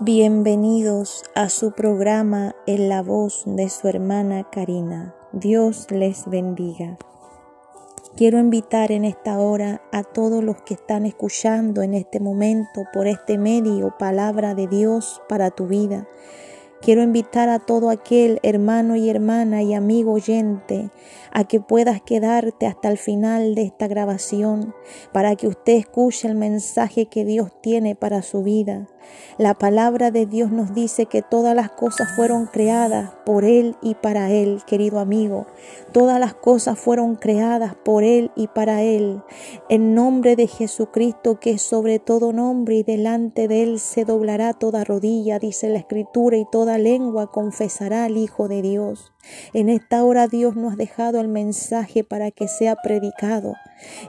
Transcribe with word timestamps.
Bienvenidos 0.00 1.24
a 1.34 1.48
su 1.48 1.72
programa 1.72 2.54
En 2.68 2.88
la 2.88 3.02
voz 3.02 3.42
de 3.46 3.68
su 3.68 3.88
hermana 3.88 4.48
Karina. 4.48 5.12
Dios 5.32 5.90
les 5.90 6.30
bendiga. 6.30 6.96
Quiero 8.16 8.38
invitar 8.38 8.92
en 8.92 9.04
esta 9.04 9.40
hora 9.40 9.82
a 9.90 10.04
todos 10.04 10.44
los 10.44 10.62
que 10.62 10.74
están 10.74 11.04
escuchando 11.04 11.82
en 11.82 11.94
este 11.94 12.20
momento 12.20 12.84
por 12.92 13.08
este 13.08 13.38
medio 13.38 13.92
palabra 13.98 14.54
de 14.54 14.68
Dios 14.68 15.20
para 15.28 15.50
tu 15.50 15.66
vida. 15.66 16.06
Quiero 16.80 17.02
invitar 17.02 17.48
a 17.48 17.58
todo 17.58 17.90
aquel 17.90 18.38
hermano 18.44 18.94
y 18.94 19.10
hermana 19.10 19.62
y 19.62 19.74
amigo 19.74 20.12
oyente 20.12 20.90
a 21.32 21.44
que 21.44 21.60
puedas 21.60 22.00
quedarte 22.00 22.66
hasta 22.66 22.88
el 22.88 22.98
final 22.98 23.56
de 23.56 23.62
esta 23.62 23.88
grabación 23.88 24.74
para 25.12 25.34
que 25.34 25.48
usted 25.48 25.74
escuche 25.74 26.28
el 26.28 26.36
mensaje 26.36 27.06
que 27.06 27.24
Dios 27.24 27.50
tiene 27.60 27.96
para 27.96 28.22
su 28.22 28.42
vida. 28.42 28.86
La 29.38 29.54
palabra 29.54 30.10
de 30.10 30.26
Dios 30.26 30.50
nos 30.50 30.74
dice 30.74 31.06
que 31.06 31.22
todas 31.22 31.54
las 31.54 31.70
cosas 31.70 32.08
fueron 32.14 32.46
creadas 32.46 33.12
por 33.24 33.44
Él 33.44 33.76
y 33.80 33.94
para 33.94 34.30
Él, 34.30 34.62
querido 34.66 34.98
amigo. 34.98 35.46
Todas 35.92 36.20
las 36.20 36.34
cosas 36.34 36.78
fueron 36.78 37.16
creadas 37.16 37.74
por 37.74 38.04
Él 38.04 38.30
y 38.36 38.48
para 38.48 38.82
Él. 38.82 39.22
En 39.68 39.94
nombre 39.94 40.36
de 40.36 40.46
Jesucristo, 40.46 41.40
que 41.40 41.58
sobre 41.58 41.98
todo 41.98 42.32
nombre 42.32 42.76
y 42.76 42.82
delante 42.82 43.48
de 43.48 43.62
Él 43.62 43.78
se 43.78 44.04
doblará 44.04 44.52
toda 44.52 44.84
rodilla, 44.84 45.38
dice 45.38 45.68
la 45.68 45.78
Escritura, 45.78 46.36
y 46.36 46.44
toda 46.44 46.67
lengua 46.76 47.30
confesará 47.30 48.04
al 48.04 48.18
Hijo 48.18 48.48
de 48.48 48.60
Dios. 48.60 49.12
En 49.54 49.70
esta 49.70 50.04
hora 50.04 50.26
Dios 50.26 50.56
nos 50.56 50.74
ha 50.74 50.76
dejado 50.76 51.20
el 51.20 51.28
mensaje 51.28 52.04
para 52.04 52.30
que 52.30 52.48
sea 52.48 52.76
predicado. 52.76 53.54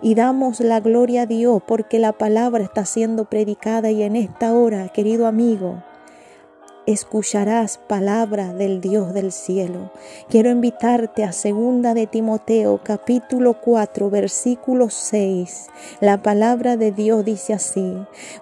Y 0.02 0.16
damos 0.16 0.60
la 0.60 0.80
gloria 0.82 1.22
a 1.22 1.26
Dios 1.26 1.62
porque 1.66 2.00
la 2.00 2.14
palabra 2.14 2.64
está 2.64 2.84
siendo 2.84 3.30
predicada 3.30 3.92
y 3.92 4.04
en 4.04 4.16
esta 4.16 4.54
hora, 4.54 4.90
querido 4.90 5.28
amigo, 5.28 5.84
escucharás 6.94 7.78
palabra 7.78 8.52
del 8.52 8.82
Dios 8.82 9.14
del 9.14 9.32
cielo. 9.32 9.92
Quiero 10.28 10.50
invitarte 10.50 11.24
a 11.24 11.32
segunda 11.32 11.94
de 11.94 12.08
Timoteo 12.08 12.80
capítulo 12.84 13.62
4 13.62 14.10
versículo 14.10 14.90
6. 14.90 15.68
La 16.00 16.24
palabra 16.24 16.78
de 16.78 16.92
Dios 16.92 17.24
dice 17.24 17.54
así, 17.54 17.96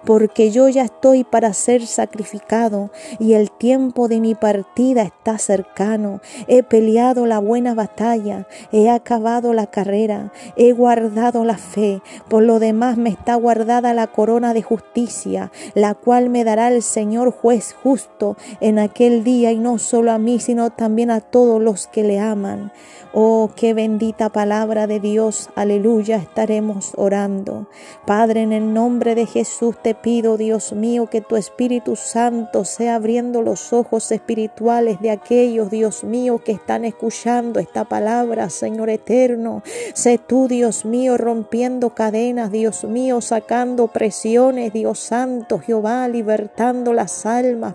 porque 0.06 0.50
yo 0.50 0.70
ya 0.70 0.84
estoy 0.84 1.24
para 1.24 1.52
ser 1.52 1.86
sacrificado 1.86 2.90
y 3.18 3.34
el 3.34 3.50
tiempo 3.50 4.08
de 4.08 4.18
mi 4.18 4.34
partida 4.34 5.02
está 5.02 5.36
cercano. 5.36 6.22
He 6.46 6.62
peleado 6.62 7.26
la 7.26 7.40
buena 7.40 7.74
batalla, 7.74 8.48
he 8.72 8.88
acabado 8.88 9.52
la 9.52 9.66
carrera, 9.66 10.32
he 10.56 10.72
guardado 10.72 11.44
la 11.44 11.58
fe. 11.58 12.00
Por 12.30 12.44
lo 12.44 12.60
demás 12.60 12.96
me 12.96 13.10
está 13.10 13.34
guardada 13.34 13.92
la 13.92 14.06
corona 14.06 14.54
de 14.54 14.62
justicia, 14.62 15.52
la 15.74 15.92
cual 15.92 16.30
me 16.30 16.44
dará 16.44 16.68
el 16.68 16.82
Señor 16.82 17.30
juez 17.30 17.76
justo 17.82 18.37
en 18.60 18.78
aquel 18.78 19.24
día 19.24 19.52
y 19.52 19.58
no 19.58 19.78
solo 19.78 20.12
a 20.12 20.18
mí, 20.18 20.40
sino 20.40 20.70
también 20.70 21.10
a 21.10 21.20
todos 21.20 21.60
los 21.60 21.86
que 21.86 22.04
le 22.04 22.20
aman. 22.20 22.72
Oh, 23.14 23.50
qué 23.56 23.72
bendita 23.72 24.28
palabra 24.28 24.86
de 24.86 25.00
Dios. 25.00 25.48
Aleluya, 25.54 26.16
estaremos 26.16 26.92
orando. 26.94 27.66
Padre, 28.06 28.42
en 28.42 28.52
el 28.52 28.74
nombre 28.74 29.14
de 29.14 29.24
Jesús 29.24 29.76
te 29.82 29.94
pido, 29.94 30.36
Dios 30.36 30.74
mío, 30.74 31.06
que 31.06 31.22
tu 31.22 31.36
Espíritu 31.36 31.96
Santo 31.96 32.66
sea 32.66 32.96
abriendo 32.96 33.40
los 33.40 33.72
ojos 33.72 34.12
espirituales 34.12 35.00
de 35.00 35.10
aquellos, 35.10 35.70
Dios 35.70 36.04
mío, 36.04 36.42
que 36.44 36.52
están 36.52 36.84
escuchando 36.84 37.60
esta 37.60 37.84
palabra, 37.84 38.50
Señor 38.50 38.90
eterno. 38.90 39.62
Sé 39.94 40.18
tú, 40.18 40.46
Dios 40.46 40.84
mío, 40.84 41.16
rompiendo 41.16 41.94
cadenas, 41.94 42.52
Dios 42.52 42.84
mío, 42.84 43.22
sacando 43.22 43.88
presiones, 43.88 44.74
Dios 44.74 44.98
Santo, 44.98 45.58
Jehová, 45.58 46.08
libertando 46.08 46.92
las 46.92 47.24
almas, 47.24 47.74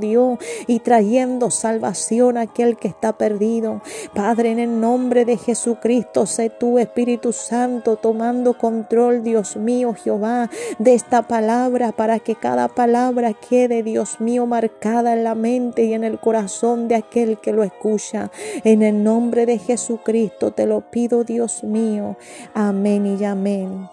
Dios, 0.00 0.38
y 0.66 0.80
trayendo 0.80 1.50
salvación 1.50 2.36
a 2.36 2.42
aquel 2.42 2.76
que 2.76 2.88
está 2.88 3.16
perdido. 3.16 3.80
Padre, 4.14 4.50
en 4.50 4.58
el 4.58 4.80
nombre 4.80 5.24
de 5.24 5.36
Jesucristo, 5.36 6.26
sé 6.26 6.50
tú, 6.50 6.78
Espíritu 6.78 7.32
Santo, 7.32 7.96
tomando 7.96 8.56
control, 8.56 9.22
Dios 9.22 9.56
mío, 9.56 9.94
Jehová, 9.94 10.50
de 10.78 10.94
esta 10.94 11.22
palabra, 11.22 11.92
para 11.92 12.18
que 12.18 12.34
cada 12.34 12.68
palabra 12.68 13.34
quede, 13.34 13.82
Dios 13.82 14.20
mío, 14.20 14.46
marcada 14.46 15.12
en 15.14 15.24
la 15.24 15.34
mente 15.34 15.84
y 15.84 15.94
en 15.94 16.04
el 16.04 16.18
corazón 16.18 16.88
de 16.88 16.96
aquel 16.96 17.38
que 17.38 17.52
lo 17.52 17.62
escucha. 17.62 18.30
En 18.64 18.82
el 18.82 19.02
nombre 19.02 19.46
de 19.46 19.58
Jesucristo 19.58 20.52
te 20.52 20.66
lo 20.66 20.90
pido, 20.90 21.24
Dios 21.24 21.64
mío. 21.64 22.16
Amén 22.54 23.18
y 23.18 23.24
amén. 23.24 23.88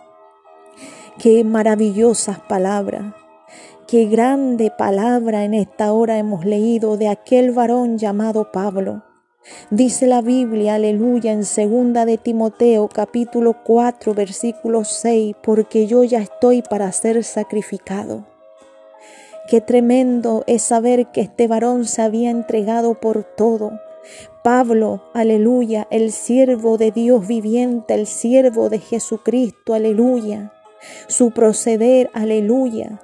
Qué 1.18 1.44
maravillosas 1.44 2.40
palabras. 2.40 3.25
Qué 3.88 4.06
grande 4.06 4.72
palabra 4.76 5.44
en 5.44 5.54
esta 5.54 5.94
hora 5.94 6.18
hemos 6.18 6.44
leído 6.44 6.98
de 6.98 7.08
aquel 7.08 7.52
varón 7.52 8.00
llamado 8.00 8.52
Pablo. 8.52 9.04
Dice 9.70 10.08
la 10.08 10.24
Biblia, 10.24 10.74
aleluya, 10.74 11.32
en 11.32 11.46
segunda 11.46 12.04
de 12.04 12.18
Timoteo 12.18 12.88
capítulo 12.88 13.58
4 13.64 14.16
versículo 14.16 14.86
6, 14.86 15.36
porque 15.44 15.86
yo 15.86 16.04
ya 16.04 16.20
estoy 16.20 16.64
para 16.64 16.92
ser 16.92 17.24
sacrificado. 17.24 18.26
Qué 19.48 19.62
tremendo 19.62 20.44
es 20.48 20.64
saber 20.64 21.12
que 21.12 21.22
este 21.22 21.48
varón 21.48 21.86
se 21.86 22.02
había 22.02 22.32
entregado 22.32 23.00
por 23.00 23.24
todo. 23.24 23.80
Pablo, 24.44 25.04
aleluya, 25.14 25.86
el 25.92 26.12
siervo 26.12 26.80
de 26.80 26.90
Dios 26.90 27.28
viviente, 27.28 27.94
el 27.94 28.08
siervo 28.08 28.70
de 28.70 28.80
Jesucristo, 28.80 29.76
aleluya. 29.76 30.54
Su 31.08 31.30
proceder, 31.30 32.10
aleluya. 32.16 33.00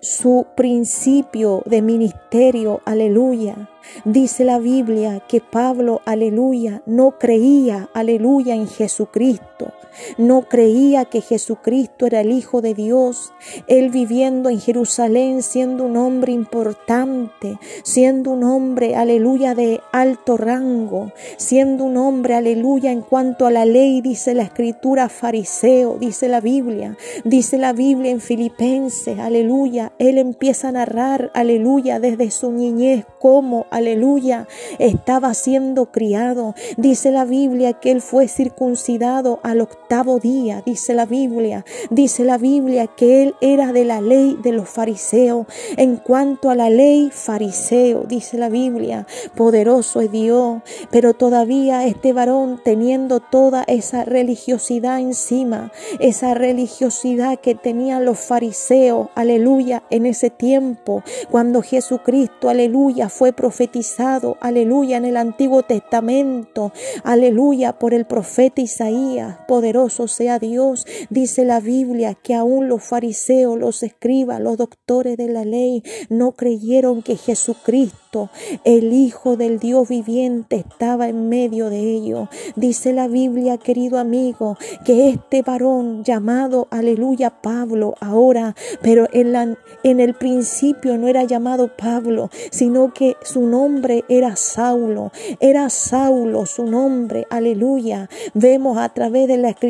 Su 0.00 0.46
principio 0.54 1.62
de 1.66 1.82
ministerio, 1.82 2.80
aleluya 2.84 3.68
Dice 4.04 4.44
la 4.44 4.58
Biblia 4.58 5.20
que 5.26 5.40
Pablo, 5.40 6.02
aleluya, 6.04 6.82
no 6.86 7.18
creía, 7.18 7.88
aleluya, 7.94 8.54
en 8.54 8.68
Jesucristo. 8.68 9.72
No 10.18 10.42
creía 10.42 11.04
que 11.04 11.20
Jesucristo 11.20 12.06
era 12.06 12.20
el 12.20 12.32
Hijo 12.32 12.60
de 12.60 12.74
Dios. 12.74 13.32
Él 13.66 13.90
viviendo 13.90 14.50
en 14.50 14.60
Jerusalén, 14.60 15.42
siendo 15.42 15.84
un 15.84 15.96
hombre 15.96 16.32
importante, 16.32 17.58
siendo 17.82 18.32
un 18.32 18.44
hombre, 18.44 18.94
aleluya, 18.96 19.54
de 19.54 19.80
alto 19.92 20.36
rango, 20.36 21.12
siendo 21.36 21.84
un 21.84 21.96
hombre, 21.96 22.34
aleluya, 22.34 22.92
en 22.92 23.02
cuanto 23.02 23.46
a 23.46 23.50
la 23.50 23.64
ley, 23.64 24.00
dice 24.00 24.34
la 24.34 24.42
escritura, 24.42 25.08
fariseo, 25.08 25.96
dice 25.98 26.28
la 26.28 26.40
Biblia, 26.40 26.96
dice 27.24 27.58
la 27.58 27.72
Biblia 27.72 28.10
en 28.10 28.20
Filipenses, 28.20 29.18
aleluya. 29.18 29.92
Él 29.98 30.18
empieza 30.18 30.68
a 30.68 30.72
narrar, 30.72 31.30
aleluya, 31.34 32.00
desde 32.00 32.30
su 32.30 32.52
niñez, 32.52 33.06
cómo, 33.18 33.66
aleluya, 33.70 34.46
estaba 34.78 35.34
siendo 35.34 35.90
criado. 35.90 36.54
Dice 36.76 37.10
la 37.10 37.24
Biblia 37.24 37.74
que 37.74 37.90
él 37.90 38.00
fue 38.00 38.28
circuncidado 38.28 39.40
al 39.42 39.60
octavo 39.60 39.85
día, 40.20 40.62
dice 40.64 40.94
la 40.94 41.06
Biblia. 41.06 41.64
Dice 41.90 42.24
la 42.24 42.38
Biblia 42.38 42.86
que 42.86 43.22
él 43.22 43.34
era 43.40 43.72
de 43.72 43.84
la 43.84 44.00
ley 44.00 44.36
de 44.42 44.52
los 44.52 44.68
fariseos. 44.68 45.46
En 45.76 45.96
cuanto 45.96 46.50
a 46.50 46.54
la 46.54 46.70
ley 46.70 47.10
fariseo, 47.12 48.04
dice 48.04 48.38
la 48.38 48.48
Biblia, 48.48 49.06
poderoso 49.34 50.00
es 50.00 50.10
Dios, 50.10 50.62
pero 50.90 51.14
todavía 51.14 51.86
este 51.86 52.12
varón 52.12 52.60
teniendo 52.64 53.20
toda 53.20 53.64
esa 53.66 54.04
religiosidad 54.04 55.00
encima, 55.00 55.72
esa 56.00 56.34
religiosidad 56.34 57.38
que 57.38 57.54
tenían 57.54 58.04
los 58.04 58.18
fariseos, 58.18 59.08
aleluya, 59.14 59.82
en 59.90 60.06
ese 60.06 60.30
tiempo, 60.30 61.02
cuando 61.30 61.62
Jesucristo, 61.62 62.48
aleluya, 62.48 63.08
fue 63.08 63.32
profetizado 63.32 64.36
aleluya, 64.40 64.96
en 64.96 65.04
el 65.04 65.16
Antiguo 65.16 65.62
Testamento, 65.62 66.72
aleluya, 67.04 67.72
por 67.72 67.94
el 67.94 68.04
profeta 68.04 68.60
Isaías, 68.60 69.38
poderoso 69.46 69.75
sea 70.06 70.38
Dios, 70.38 70.86
dice 71.10 71.44
la 71.44 71.60
Biblia 71.60 72.14
que 72.14 72.34
aún 72.34 72.68
los 72.68 72.82
fariseos, 72.82 73.58
los 73.58 73.82
escribas, 73.82 74.40
los 74.40 74.56
doctores 74.56 75.16
de 75.16 75.28
la 75.28 75.44
ley 75.44 75.82
no 76.08 76.32
creyeron 76.32 77.02
que 77.02 77.16
Jesucristo, 77.16 78.30
el 78.64 78.92
Hijo 78.92 79.36
del 79.36 79.58
Dios 79.58 79.88
viviente, 79.88 80.56
estaba 80.56 81.08
en 81.08 81.28
medio 81.28 81.68
de 81.68 81.80
ellos. 81.80 82.28
Dice 82.56 82.92
la 82.92 83.06
Biblia, 83.06 83.58
querido 83.58 83.98
amigo, 83.98 84.56
que 84.84 85.10
este 85.10 85.42
varón 85.42 86.02
llamado, 86.04 86.68
aleluya, 86.70 87.30
Pablo, 87.42 87.94
ahora, 88.00 88.54
pero 88.80 89.06
en, 89.12 89.32
la, 89.32 89.56
en 89.82 90.00
el 90.00 90.14
principio 90.14 90.96
no 90.96 91.08
era 91.08 91.24
llamado 91.24 91.70
Pablo, 91.76 92.30
sino 92.50 92.94
que 92.94 93.16
su 93.22 93.42
nombre 93.42 94.04
era 94.08 94.36
Saulo, 94.36 95.12
era 95.40 95.68
Saulo 95.68 96.46
su 96.46 96.64
nombre, 96.64 97.26
aleluya. 97.28 98.08
Vemos 98.32 98.78
a 98.78 98.88
través 98.88 99.28
de 99.28 99.36
la 99.36 99.50
escritura 99.50 99.65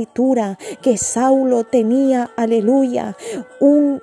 que 0.82 0.96
Saulo 0.96 1.64
tenía, 1.64 2.30
aleluya, 2.36 3.16
un 3.60 4.02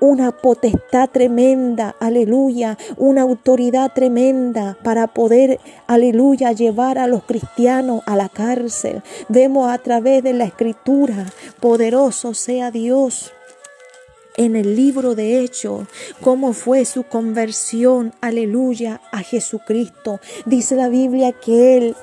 una 0.00 0.30
potestad 0.30 1.10
tremenda, 1.10 1.96
aleluya, 1.98 2.78
una 2.96 3.22
autoridad 3.22 3.92
tremenda 3.92 4.78
para 4.84 5.08
poder, 5.08 5.58
aleluya, 5.86 6.52
llevar 6.52 6.98
a 6.98 7.08
los 7.08 7.24
cristianos 7.24 8.02
a 8.06 8.14
la 8.14 8.28
cárcel. 8.28 9.02
Vemos 9.28 9.68
a 9.68 9.78
través 9.78 10.22
de 10.22 10.34
la 10.34 10.44
escritura, 10.44 11.26
poderoso 11.60 12.34
sea 12.34 12.70
Dios 12.70 13.32
en 14.36 14.54
el 14.54 14.76
libro 14.76 15.16
de 15.16 15.40
Hechos 15.40 15.88
cómo 16.22 16.52
fue 16.52 16.84
su 16.84 17.02
conversión, 17.02 18.14
aleluya, 18.20 19.00
a 19.10 19.18
Jesucristo. 19.18 20.20
Dice 20.46 20.76
la 20.76 20.88
Biblia 20.88 21.32
que 21.32 21.76
él 21.76 21.96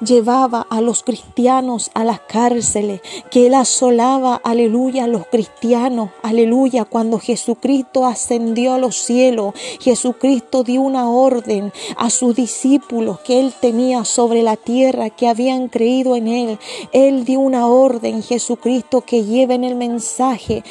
llevaba 0.00 0.66
a 0.68 0.80
los 0.80 1.02
cristianos 1.02 1.90
a 1.94 2.04
las 2.04 2.20
cárceles, 2.20 3.00
que 3.30 3.46
Él 3.46 3.54
asolaba, 3.54 4.36
aleluya, 4.36 5.04
a 5.04 5.08
los 5.08 5.26
cristianos, 5.26 6.10
aleluya, 6.22 6.84
cuando 6.84 7.18
Jesucristo 7.18 8.06
ascendió 8.06 8.74
a 8.74 8.78
los 8.78 8.96
cielos, 8.96 9.54
Jesucristo 9.80 10.64
dio 10.64 10.82
una 10.82 11.08
orden 11.08 11.72
a 11.96 12.10
sus 12.10 12.34
discípulos 12.34 13.20
que 13.20 13.40
Él 13.40 13.52
tenía 13.60 14.04
sobre 14.04 14.42
la 14.42 14.56
tierra, 14.56 15.10
que 15.10 15.28
habían 15.28 15.68
creído 15.68 16.16
en 16.16 16.28
Él. 16.28 16.58
Él 16.92 17.24
dio 17.24 17.40
una 17.40 17.66
orden, 17.66 18.22
Jesucristo, 18.22 19.02
que 19.02 19.24
lleven 19.24 19.64
el 19.64 19.74
mensaje 19.74 20.62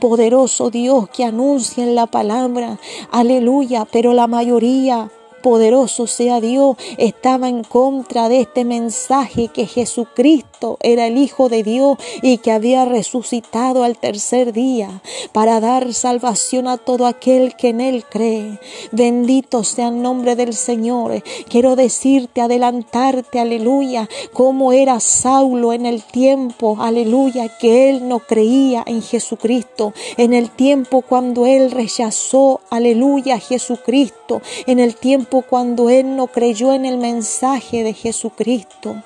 poderoso 0.00 0.70
Dios 0.70 1.08
que 1.08 1.24
anuncien 1.24 1.94
la 1.94 2.06
palabra, 2.06 2.78
aleluya, 3.10 3.86
pero 3.90 4.12
la 4.12 4.26
mayoría 4.26 5.10
poderoso 5.46 6.08
sea 6.08 6.40
Dios, 6.40 6.76
estaba 6.98 7.48
en 7.48 7.62
contra 7.62 8.28
de 8.28 8.40
este 8.40 8.64
mensaje 8.64 9.46
que 9.46 9.66
Jesucristo 9.66 10.76
era 10.82 11.06
el 11.06 11.18
Hijo 11.18 11.48
de 11.48 11.62
Dios 11.62 11.98
y 12.20 12.38
que 12.38 12.50
había 12.50 12.84
resucitado 12.84 13.84
al 13.84 13.96
tercer 13.96 14.52
día 14.52 15.02
para 15.30 15.60
dar 15.60 15.94
salvación 15.94 16.66
a 16.66 16.78
todo 16.78 17.06
aquel 17.06 17.54
que 17.54 17.68
en 17.68 17.80
Él 17.80 18.04
cree. 18.10 18.58
Bendito 18.90 19.62
sea 19.62 19.86
el 19.86 20.02
nombre 20.02 20.34
del 20.34 20.52
Señor. 20.52 21.22
Quiero 21.48 21.76
decirte, 21.76 22.40
adelantarte, 22.40 23.38
aleluya, 23.38 24.08
cómo 24.32 24.72
era 24.72 24.98
Saulo 24.98 25.72
en 25.72 25.86
el 25.86 26.02
tiempo, 26.02 26.76
aleluya, 26.80 27.56
que 27.58 27.88
él 27.88 28.08
no 28.08 28.18
creía 28.18 28.82
en 28.84 29.00
Jesucristo, 29.00 29.92
en 30.16 30.32
el 30.32 30.50
tiempo 30.50 31.02
cuando 31.02 31.46
él 31.46 31.70
rechazó, 31.70 32.60
aleluya, 32.68 33.36
a 33.36 33.38
Jesucristo, 33.38 34.42
en 34.66 34.80
el 34.80 34.96
tiempo 34.96 35.35
cuando 35.42 35.90
él 35.90 36.16
no 36.16 36.26
creyó 36.26 36.72
en 36.72 36.84
el 36.84 36.98
mensaje 36.98 37.82
de 37.82 37.92
Jesucristo. 37.92 39.02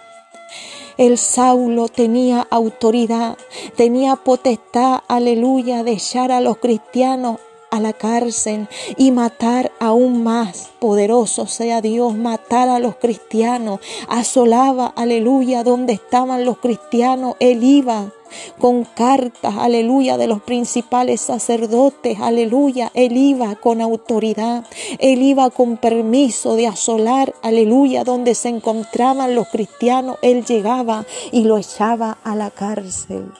El 0.97 1.17
Saulo 1.17 1.89
tenía 1.89 2.47
autoridad, 2.51 3.39
tenía 3.77 4.17
potestad, 4.17 5.01
aleluya, 5.09 5.83
de 5.83 5.93
echar 5.93 6.31
a 6.31 6.41
los 6.41 6.59
cristianos 6.59 7.39
a 7.71 7.81
la 7.81 7.93
cárcel 7.93 8.69
y 8.97 9.13
matar 9.13 9.73
aún 9.81 10.23
más. 10.23 10.71
Poderoso 10.79 11.47
sea 11.47 11.81
Dios, 11.81 12.17
matar 12.17 12.69
a 12.69 12.79
los 12.79 12.97
cristianos. 12.97 13.81
Asolaba, 14.09 14.87
aleluya, 14.97 15.63
donde 15.63 15.93
estaban 15.93 16.45
los 16.45 16.59
cristianos. 16.59 17.37
Él 17.39 17.63
iba 17.63 18.13
con 18.59 18.85
cartas, 18.85 19.55
aleluya, 19.59 20.17
de 20.17 20.27
los 20.27 20.43
principales 20.43 21.21
sacerdotes, 21.21 22.21
aleluya. 22.21 22.91
Él 22.95 23.17
iba 23.17 23.55
con 23.57 23.81
autoridad, 23.81 24.65
él 24.99 25.23
iba 25.23 25.51
con 25.51 25.77
permiso 25.77 26.55
de 26.55 26.67
asolar, 26.67 27.35
aleluya, 27.43 28.05
donde 28.05 28.35
se 28.35 28.49
encontraban 28.49 29.35
los 29.35 29.49
cristianos. 29.49 30.17
Él 30.23 30.45
llegaba 30.45 31.05
y 31.33 31.45
lo 31.45 31.59
echaba 31.59 32.19
a 32.25 32.37
la 32.37 32.51
cárcel. 32.51 33.33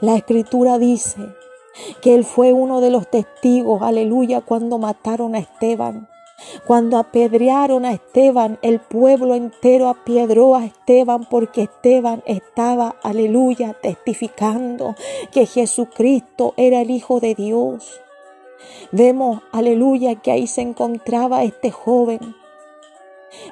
La 0.00 0.16
escritura 0.16 0.78
dice 0.78 1.20
que 2.00 2.14
él 2.14 2.24
fue 2.24 2.52
uno 2.52 2.80
de 2.80 2.90
los 2.90 3.10
testigos, 3.10 3.82
aleluya, 3.82 4.40
cuando 4.40 4.78
mataron 4.78 5.34
a 5.34 5.38
Esteban. 5.38 6.08
Cuando 6.66 6.98
apedrearon 6.98 7.86
a 7.86 7.92
Esteban, 7.92 8.58
el 8.60 8.78
pueblo 8.80 9.34
entero 9.34 9.88
apiedró 9.88 10.54
a 10.54 10.66
Esteban 10.66 11.26
porque 11.30 11.62
Esteban 11.62 12.22
estaba, 12.26 12.96
aleluya, 13.02 13.74
testificando 13.80 14.94
que 15.32 15.46
Jesucristo 15.46 16.52
era 16.56 16.82
el 16.82 16.90
Hijo 16.90 17.20
de 17.20 17.34
Dios. 17.34 18.00
Vemos, 18.92 19.42
aleluya, 19.52 20.16
que 20.16 20.30
ahí 20.30 20.46
se 20.46 20.60
encontraba 20.60 21.42
este 21.42 21.70
joven. 21.70 22.36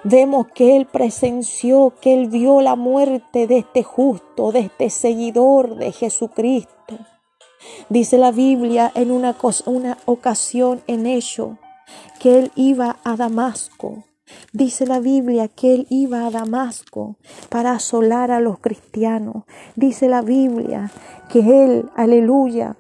Vemos 0.03 0.47
que 0.55 0.77
él 0.77 0.87
presenció, 0.87 1.95
que 2.01 2.15
él 2.15 2.29
vio 2.29 2.61
la 2.61 2.77
muerte 2.77 3.47
de 3.47 3.59
este 3.59 3.83
justo, 3.83 4.53
de 4.53 4.61
este 4.61 4.91
seguidor 4.91 5.77
de 5.77 5.93
Jesucristo. 5.93 6.74
Dice 7.89 8.19
la 8.19 8.33
Biblia 8.33 8.91
en 8.95 9.11
una, 9.11 9.37
una 9.67 9.99
ocasión 10.07 10.83
en 10.87 11.07
ello 11.07 11.59
que 12.21 12.39
él 12.39 12.53
iba 12.55 12.97
a 13.05 13.17
Damasco. 13.17 14.05
Dice 14.53 14.87
la 14.87 15.01
Biblia 15.01 15.49
que 15.49 15.75
él 15.75 15.87
iba 15.91 16.27
a 16.27 16.31
Damasco 16.31 17.17
para 17.51 17.73
asolar 17.73 18.31
a 18.31 18.41
los 18.41 18.59
cristianos. 18.59 19.45
Dice 19.77 20.09
la 20.09 20.23
Biblia 20.23 20.91
que 21.29 21.65
él, 21.65 21.91
aleluya, 21.95 22.77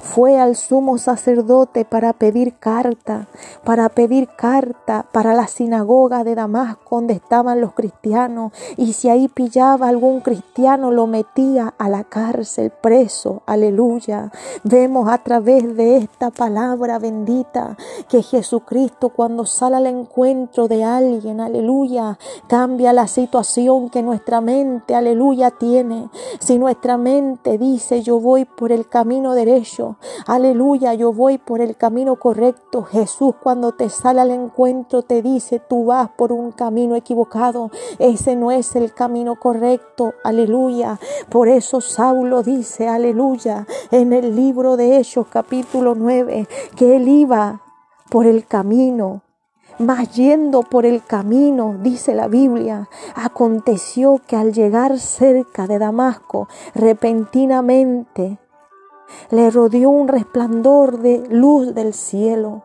fue 0.00 0.38
al 0.38 0.56
sumo 0.56 0.98
sacerdote 0.98 1.84
para 1.84 2.12
pedir 2.12 2.54
carta, 2.58 3.28
para 3.64 3.88
pedir 3.88 4.28
carta 4.36 5.06
para 5.12 5.34
la 5.34 5.46
sinagoga 5.46 6.24
de 6.24 6.34
Damasco 6.34 6.96
donde 6.96 7.14
estaban 7.14 7.60
los 7.60 7.72
cristianos 7.72 8.52
y 8.76 8.92
si 8.94 9.08
ahí 9.08 9.28
pillaba 9.28 9.88
algún 9.88 10.20
cristiano 10.20 10.90
lo 10.90 11.06
metía 11.06 11.72
a 11.78 11.88
la 11.88 12.04
cárcel 12.04 12.70
preso, 12.70 13.42
aleluya. 13.46 14.32
Vemos 14.64 15.08
a 15.08 15.18
través 15.18 15.76
de 15.76 15.96
esta 15.96 16.30
palabra 16.30 16.98
bendita 16.98 17.76
que 18.08 18.22
Jesucristo 18.22 19.10
cuando 19.10 19.46
sale 19.46 19.76
al 19.76 19.86
encuentro 19.86 20.68
de 20.68 20.84
alguien, 20.84 21.40
aleluya, 21.40 22.18
cambia 22.48 22.92
la 22.92 23.06
situación 23.06 23.88
que 23.88 24.02
nuestra 24.02 24.40
mente, 24.40 24.94
aleluya, 24.94 25.50
tiene. 25.50 26.10
Si 26.40 26.58
nuestra 26.58 26.96
mente 26.96 27.58
dice 27.58 28.02
yo 28.02 28.20
voy 28.20 28.44
por 28.44 28.72
el 28.72 28.88
camino 28.88 29.34
derecho, 29.34 29.89
Aleluya, 30.26 30.94
yo 30.94 31.12
voy 31.12 31.38
por 31.38 31.60
el 31.60 31.76
camino 31.76 32.16
correcto. 32.16 32.82
Jesús 32.82 33.34
cuando 33.42 33.72
te 33.72 33.88
sale 33.88 34.20
al 34.20 34.30
encuentro 34.30 35.02
te 35.02 35.22
dice, 35.22 35.60
tú 35.60 35.86
vas 35.86 36.10
por 36.10 36.32
un 36.32 36.52
camino 36.52 36.96
equivocado. 36.96 37.70
Ese 37.98 38.36
no 38.36 38.50
es 38.50 38.76
el 38.76 38.92
camino 38.94 39.36
correcto. 39.36 40.14
Aleluya. 40.24 40.98
Por 41.28 41.48
eso 41.48 41.80
Saulo 41.80 42.42
dice, 42.42 42.88
aleluya, 42.88 43.66
en 43.90 44.12
el 44.12 44.36
libro 44.36 44.76
de 44.76 44.98
Hechos 44.98 45.26
capítulo 45.28 45.94
9, 45.94 46.48
que 46.76 46.96
él 46.96 47.08
iba 47.08 47.62
por 48.10 48.26
el 48.26 48.46
camino 48.46 49.22
mas 49.80 50.14
yendo 50.14 50.62
por 50.62 50.84
el 50.84 51.02
camino, 51.02 51.76
dice 51.80 52.14
la 52.14 52.28
Biblia, 52.28 52.90
aconteció 53.14 54.20
que 54.26 54.36
al 54.36 54.52
llegar 54.52 54.98
cerca 54.98 55.66
de 55.66 55.78
Damasco, 55.78 56.48
repentinamente 56.74 58.38
le 59.30 59.50
rodeó 59.50 59.90
un 59.90 60.08
resplandor 60.08 60.98
de 60.98 61.26
luz 61.30 61.74
del 61.74 61.94
cielo. 61.94 62.62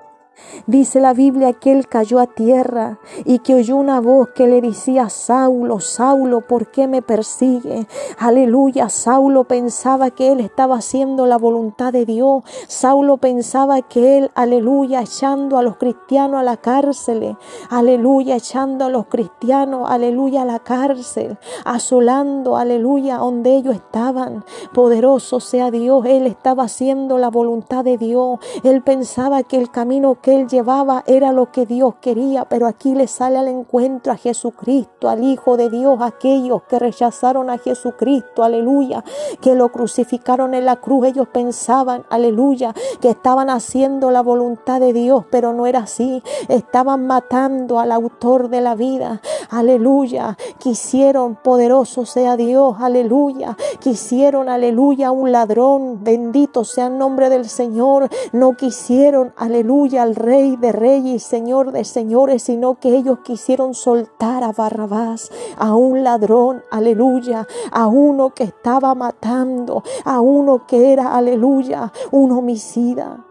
Dice 0.67 0.99
la 0.99 1.13
Biblia 1.13 1.53
que 1.53 1.71
él 1.71 1.87
cayó 1.87 2.19
a 2.19 2.27
tierra 2.27 2.99
y 3.23 3.39
que 3.39 3.55
oyó 3.55 3.75
una 3.77 4.01
voz 4.01 4.29
que 4.29 4.47
le 4.47 4.61
decía, 4.61 5.09
Saulo, 5.09 5.79
Saulo, 5.79 6.41
¿por 6.41 6.67
qué 6.67 6.87
me 6.87 7.01
persigue? 7.01 7.87
Aleluya, 8.17 8.89
Saulo 8.89 9.43
pensaba 9.43 10.11
que 10.11 10.31
él 10.31 10.39
estaba 10.39 10.77
haciendo 10.77 11.25
la 11.25 11.37
voluntad 11.37 11.93
de 11.93 12.05
Dios. 12.05 12.43
Saulo 12.67 13.17
pensaba 13.17 13.81
que 13.81 14.17
él, 14.17 14.31
aleluya, 14.35 15.01
echando 15.01 15.57
a 15.57 15.63
los 15.63 15.77
cristianos 15.77 16.39
a 16.39 16.43
la 16.43 16.57
cárcel. 16.57 17.37
Aleluya, 17.69 18.35
echando 18.35 18.85
a 18.85 18.89
los 18.89 19.05
cristianos, 19.07 19.89
aleluya, 19.89 20.41
a 20.41 20.45
la 20.45 20.59
cárcel. 20.59 21.37
Asolando, 21.63 22.57
aleluya, 22.57 23.17
donde 23.17 23.55
ellos 23.55 23.75
estaban. 23.75 24.43
Poderoso 24.73 25.39
sea 25.39 25.71
Dios, 25.71 26.05
él 26.05 26.27
estaba 26.27 26.63
haciendo 26.63 27.17
la 27.17 27.29
voluntad 27.29 27.83
de 27.83 27.97
Dios. 27.97 28.39
Él 28.63 28.81
pensaba 28.81 29.43
que 29.43 29.57
el 29.57 29.69
camino 29.69 30.15
que 30.25 30.33
él 30.33 30.47
llevaba 30.47 31.03
era 31.05 31.31
lo 31.31 31.51
que 31.51 31.67
Dios 31.67 31.97
quería, 32.01 32.45
pero 32.45 32.65
aquí 32.65 32.95
le 32.95 33.05
sale 33.05 33.37
al 33.37 33.47
encuentro 33.47 34.11
a 34.11 34.17
Jesucristo, 34.17 35.07
al 35.07 35.23
Hijo 35.23 35.55
de 35.55 35.69
Dios, 35.69 35.99
aquellos 36.01 36.63
que 36.63 36.79
rechazaron 36.79 37.51
a 37.51 37.59
Jesucristo, 37.59 38.43
aleluya, 38.43 39.03
que 39.39 39.53
lo 39.53 39.69
crucificaron 39.69 40.55
en 40.55 40.65
la 40.65 40.77
cruz, 40.77 41.05
ellos 41.05 41.27
pensaban, 41.27 42.05
aleluya, 42.09 42.73
que 43.01 43.09
estaban 43.09 43.51
haciendo 43.51 44.09
la 44.09 44.23
voluntad 44.23 44.79
de 44.79 44.93
Dios, 44.93 45.25
pero 45.29 45.53
no 45.53 45.67
era 45.67 45.81
así, 45.81 46.23
estaban 46.47 47.05
matando 47.05 47.79
al 47.79 47.91
autor 47.91 48.49
de 48.49 48.61
la 48.61 48.73
vida, 48.73 49.21
aleluya, 49.51 50.39
quisieron, 50.57 51.35
poderoso 51.35 52.07
sea 52.07 52.35
Dios, 52.35 52.77
aleluya, 52.79 53.55
quisieron, 53.79 54.49
aleluya, 54.49 55.11
un 55.11 55.31
ladrón, 55.31 56.03
bendito 56.03 56.63
sea 56.63 56.87
el 56.87 56.97
nombre 56.97 57.29
del 57.29 57.47
Señor, 57.47 58.09
no 58.31 58.57
quisieron, 58.57 59.31
aleluya, 59.37 60.01
al 60.01 60.14
Rey 60.15 60.55
de 60.57 60.71
Reyes 60.71 61.23
Señor 61.23 61.71
de 61.71 61.83
Señores, 61.83 62.43
sino 62.43 62.79
que 62.79 62.95
ellos 62.95 63.19
quisieron 63.23 63.73
soltar 63.73 64.43
a 64.43 64.51
Barrabás, 64.51 65.31
a 65.57 65.75
un 65.75 66.03
ladrón, 66.03 66.63
aleluya, 66.71 67.47
a 67.71 67.87
uno 67.87 68.31
que 68.31 68.43
estaba 68.43 68.95
matando, 68.95 69.83
a 70.03 70.21
uno 70.21 70.65
que 70.65 70.93
era, 70.93 71.15
aleluya, 71.15 71.91
un 72.11 72.31
homicida. 72.31 73.25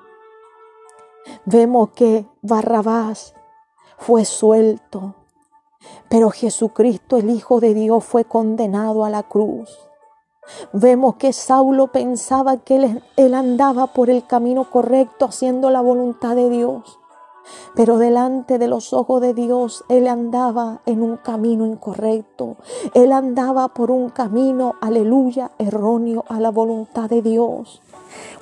Vemos 1.44 1.90
que 1.90 2.26
Barrabás 2.42 3.34
fue 3.96 4.24
suelto, 4.24 5.14
pero 6.08 6.30
Jesucristo, 6.30 7.16
el 7.16 7.30
Hijo 7.30 7.60
de 7.60 7.74
Dios, 7.74 8.04
fue 8.04 8.24
condenado 8.24 9.04
a 9.04 9.10
la 9.10 9.22
cruz. 9.22 9.78
Vemos 10.72 11.16
que 11.16 11.32
Saulo 11.32 11.88
pensaba 11.88 12.58
que 12.58 13.02
él, 13.16 13.34
andaba 13.34 13.88
por 13.88 14.10
el 14.10 14.26
camino 14.26 14.70
correcto 14.70 15.26
haciendo 15.26 15.70
la 15.70 15.80
voluntad 15.80 16.36
de 16.36 16.50
Dios. 16.50 16.98
Pero 17.74 17.98
delante 17.98 18.58
de 18.58 18.68
los 18.68 18.92
ojos 18.92 19.20
de 19.20 19.34
Dios, 19.34 19.84
él 19.88 20.08
andaba 20.08 20.80
en 20.86 21.02
un 21.02 21.16
camino 21.18 21.66
incorrecto. 21.66 22.56
Él 22.94 23.12
andaba 23.12 23.68
por 23.68 23.90
un 23.90 24.08
camino, 24.08 24.74
aleluya, 24.80 25.50
erróneo 25.58 26.24
a 26.28 26.40
la 26.40 26.50
voluntad 26.50 27.10
de 27.10 27.20
Dios. 27.20 27.82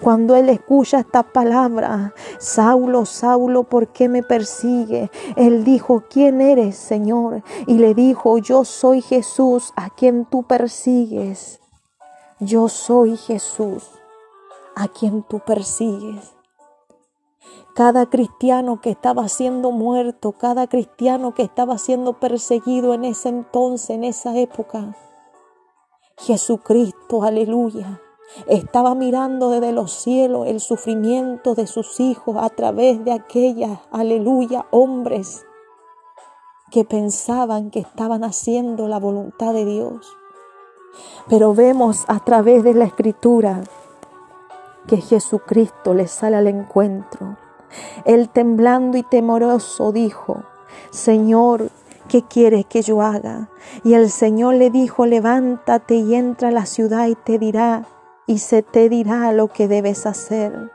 Cuando 0.01 0.37
él 0.37 0.49
escucha 0.51 1.01
esta 1.01 1.23
palabra, 1.23 2.13
Saulo, 2.39 3.07
Saulo, 3.07 3.65
¿por 3.65 3.89
qué 3.89 4.09
me 4.09 4.23
persigue? 4.23 5.11
Él 5.37 5.65
dijo, 5.65 6.05
¿quién 6.11 6.41
eres, 6.41 6.77
Señor? 6.77 7.43
Y 7.67 7.79
le 7.79 7.95
dijo, 7.95 8.39
yo 8.39 8.65
soy 8.65 9.01
Jesús 9.01 9.73
a 9.77 9.91
quien 9.91 10.27
tú 10.27 10.43
persigues. 10.43 11.62
Yo 12.45 12.69
soy 12.69 13.17
Jesús 13.17 13.89
a 14.75 14.89
quien 14.89 15.23
tú 15.23 15.39
persigues. 15.39 16.35
Cada 17.77 18.07
cristiano 18.07 18.81
que 18.81 18.91
estaba 18.91 19.29
siendo 19.29 19.71
muerto, 19.71 20.33
cada 20.33 20.67
cristiano 20.67 21.35
que 21.35 21.45
estaba 21.45 21.79
siendo 21.79 22.19
perseguido 22.19 22.95
en 22.95 23.05
ese 23.05 23.29
entonces, 23.29 23.91
en 23.91 24.03
esa 24.03 24.37
época, 24.37 24.97
Jesucristo, 26.19 27.23
aleluya, 27.23 28.01
estaba 28.49 28.97
mirando 28.97 29.51
desde 29.51 29.71
los 29.71 29.93
cielos 29.93 30.49
el 30.49 30.59
sufrimiento 30.59 31.55
de 31.55 31.69
sus 31.69 32.01
hijos 32.01 32.39
a 32.41 32.49
través 32.49 33.05
de 33.05 33.13
aquellas, 33.13 33.79
aleluya, 33.93 34.67
hombres 34.73 35.47
que 36.73 36.85
pensaban 36.85 37.71
que 37.71 37.79
estaban 37.79 38.25
haciendo 38.25 38.89
la 38.89 38.99
voluntad 38.99 39.53
de 39.53 39.65
Dios. 39.65 40.17
Pero 41.29 41.55
vemos 41.55 42.05
a 42.09 42.21
través 42.21 42.63
de 42.65 42.75
la 42.75 42.85
escritura 42.85 43.63
que 44.87 44.99
Jesucristo 44.99 45.95
les 45.95 46.11
sale 46.11 46.37
al 46.37 46.49
encuentro. 46.49 47.37
Él 48.05 48.29
temblando 48.29 48.99
y 48.99 49.03
temoroso 49.03 49.93
dijo, 49.93 50.43
Señor, 50.91 51.71
¿qué 52.09 52.23
quieres 52.23 52.67
que 52.67 52.83
yo 52.83 53.03
haga? 53.03 53.49
Y 53.85 53.95
el 53.95 54.11
Señor 54.11 54.55
le 54.55 54.71
dijo, 54.71 55.07
levántate 55.07 55.95
y 55.95 56.15
entra 56.15 56.49
a 56.49 56.53
la 56.53 56.67
ciudad 56.67 57.07
y 57.07 57.15
te 57.15 57.39
dirá 57.39 57.87
y 58.27 58.39
se 58.39 58.63
te 58.63 58.89
dirá 58.89 59.33
lo 59.33 59.49
que 59.49 59.69
debes 59.69 60.07
hacer. 60.07 60.71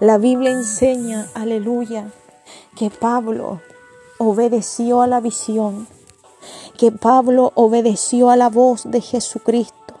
La 0.00 0.18
Biblia 0.18 0.50
enseña, 0.50 1.28
aleluya, 1.34 2.10
que 2.76 2.90
Pablo 2.90 3.60
obedeció 4.18 5.02
a 5.02 5.06
la 5.06 5.20
visión, 5.20 5.86
que 6.82 6.90
Pablo 6.90 7.52
obedeció 7.54 8.30
a 8.30 8.36
la 8.36 8.48
voz 8.48 8.90
de 8.90 9.00
Jesucristo. 9.00 9.94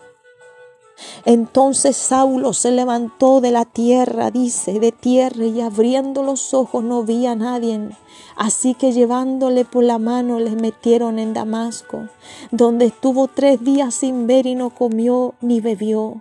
Entonces 1.24 1.96
Saulo 1.96 2.54
se 2.54 2.72
levantó 2.72 3.40
de 3.40 3.52
la 3.52 3.64
tierra, 3.64 4.32
dice, 4.32 4.80
de 4.80 4.90
tierra, 4.90 5.44
y 5.44 5.60
abriendo 5.60 6.24
los 6.24 6.52
ojos 6.54 6.82
no 6.82 7.04
vi 7.04 7.26
a 7.26 7.36
nadie. 7.36 7.90
Así 8.34 8.74
que 8.74 8.90
llevándole 8.90 9.64
por 9.64 9.84
la 9.84 9.98
mano 9.98 10.40
le 10.40 10.56
metieron 10.56 11.20
en 11.20 11.34
Damasco, 11.34 12.08
donde 12.50 12.86
estuvo 12.86 13.28
tres 13.28 13.62
días 13.62 13.94
sin 13.94 14.26
ver 14.26 14.46
y 14.46 14.56
no 14.56 14.70
comió 14.70 15.34
ni 15.40 15.60
bebió. 15.60 16.20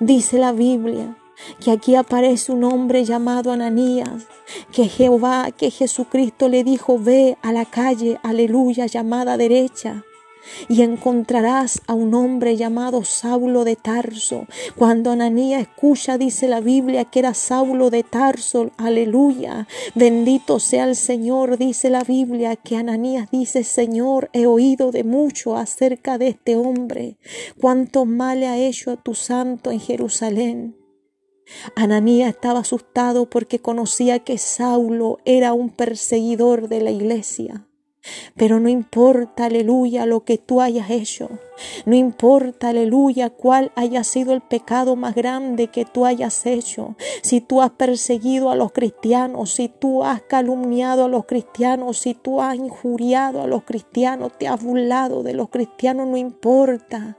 Dice 0.00 0.36
la 0.36 0.52
Biblia 0.52 1.16
que 1.60 1.70
aquí 1.70 1.94
aparece 1.94 2.52
un 2.52 2.64
hombre 2.64 3.04
llamado 3.04 3.52
Ananías, 3.52 4.26
que 4.72 4.88
Jehová, 4.88 5.50
que 5.56 5.70
Jesucristo 5.70 6.48
le 6.48 6.64
dijo, 6.64 6.98
ve 6.98 7.36
a 7.42 7.52
la 7.52 7.64
calle, 7.64 8.18
aleluya, 8.22 8.86
llamada 8.86 9.36
derecha, 9.36 10.04
y 10.68 10.82
encontrarás 10.82 11.82
a 11.86 11.94
un 11.94 12.14
hombre 12.14 12.56
llamado 12.56 13.04
Saulo 13.04 13.64
de 13.64 13.76
Tarso. 13.76 14.46
Cuando 14.76 15.10
Ananías 15.10 15.62
escucha, 15.62 16.18
dice 16.18 16.48
la 16.48 16.60
Biblia 16.60 17.04
que 17.04 17.18
era 17.18 17.34
Saulo 17.34 17.90
de 17.90 18.02
Tarso, 18.02 18.70
aleluya, 18.76 19.66
bendito 19.94 20.58
sea 20.58 20.84
el 20.84 20.96
Señor, 20.96 21.58
dice 21.58 21.90
la 21.90 22.02
Biblia 22.02 22.56
que 22.56 22.76
Ananías 22.76 23.30
dice, 23.30 23.64
Señor, 23.64 24.30
he 24.32 24.46
oído 24.46 24.90
de 24.90 25.04
mucho 25.04 25.56
acerca 25.56 26.18
de 26.18 26.28
este 26.28 26.56
hombre, 26.56 27.16
cuánto 27.60 28.04
mal 28.04 28.42
ha 28.42 28.56
hecho 28.56 28.92
a 28.92 28.96
tu 28.96 29.14
santo 29.14 29.70
en 29.70 29.80
Jerusalén. 29.80 30.77
Ananías 31.74 32.30
estaba 32.30 32.60
asustado 32.60 33.28
porque 33.28 33.58
conocía 33.58 34.20
que 34.20 34.38
Saulo 34.38 35.18
era 35.24 35.52
un 35.52 35.70
perseguidor 35.70 36.68
de 36.68 36.80
la 36.80 36.90
iglesia. 36.90 37.64
Pero 38.36 38.60
no 38.60 38.68
importa, 38.68 39.46
aleluya, 39.46 40.06
lo 40.06 40.24
que 40.24 40.38
tú 40.38 40.60
hayas 40.60 40.90
hecho. 40.90 41.28
No 41.84 41.94
importa, 41.94 42.68
aleluya, 42.68 43.30
cuál 43.30 43.72
haya 43.74 44.04
sido 44.04 44.32
el 44.32 44.40
pecado 44.40 44.96
más 44.96 45.14
grande 45.14 45.68
que 45.68 45.84
tú 45.84 46.06
hayas 46.06 46.46
hecho. 46.46 46.96
Si 47.22 47.40
tú 47.40 47.60
has 47.60 47.70
perseguido 47.70 48.50
a 48.50 48.56
los 48.56 48.72
cristianos, 48.72 49.52
si 49.52 49.68
tú 49.68 50.04
has 50.04 50.22
calumniado 50.22 51.04
a 51.04 51.08
los 51.08 51.26
cristianos, 51.26 51.98
si 51.98 52.14
tú 52.14 52.40
has 52.40 52.56
injuriado 52.56 53.42
a 53.42 53.46
los 53.46 53.64
cristianos, 53.64 54.32
te 54.38 54.48
has 54.48 54.62
burlado 54.62 55.22
de 55.22 55.34
los 55.34 55.48
cristianos, 55.48 56.06
no 56.06 56.16
importa. 56.16 57.18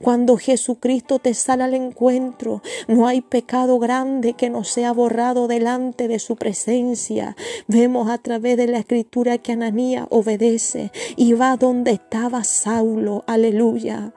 Cuando 0.00 0.36
Jesucristo 0.36 1.18
te 1.18 1.34
sale 1.34 1.64
al 1.64 1.74
encuentro, 1.74 2.62
no 2.88 3.06
hay 3.06 3.20
pecado 3.20 3.78
grande 3.78 4.34
que 4.34 4.50
no 4.50 4.64
sea 4.64 4.92
borrado 4.92 5.48
delante 5.48 6.08
de 6.08 6.18
su 6.18 6.36
presencia. 6.36 7.36
Vemos 7.66 8.08
a 8.10 8.18
través 8.18 8.56
de 8.56 8.68
la 8.68 8.78
escritura 8.78 9.38
que 9.38 9.52
Ananía 9.52 10.06
obedece 10.10 10.92
y 11.16 11.32
va 11.32 11.56
donde 11.56 11.92
estaba 11.92 12.44
Saulo. 12.44 13.24
Aleluya. 13.26 14.12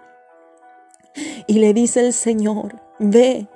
Y 1.48 1.60
le 1.60 1.74
dice 1.74 2.02
el 2.02 2.14
Señor, 2.14 2.82
ve 3.00 3.48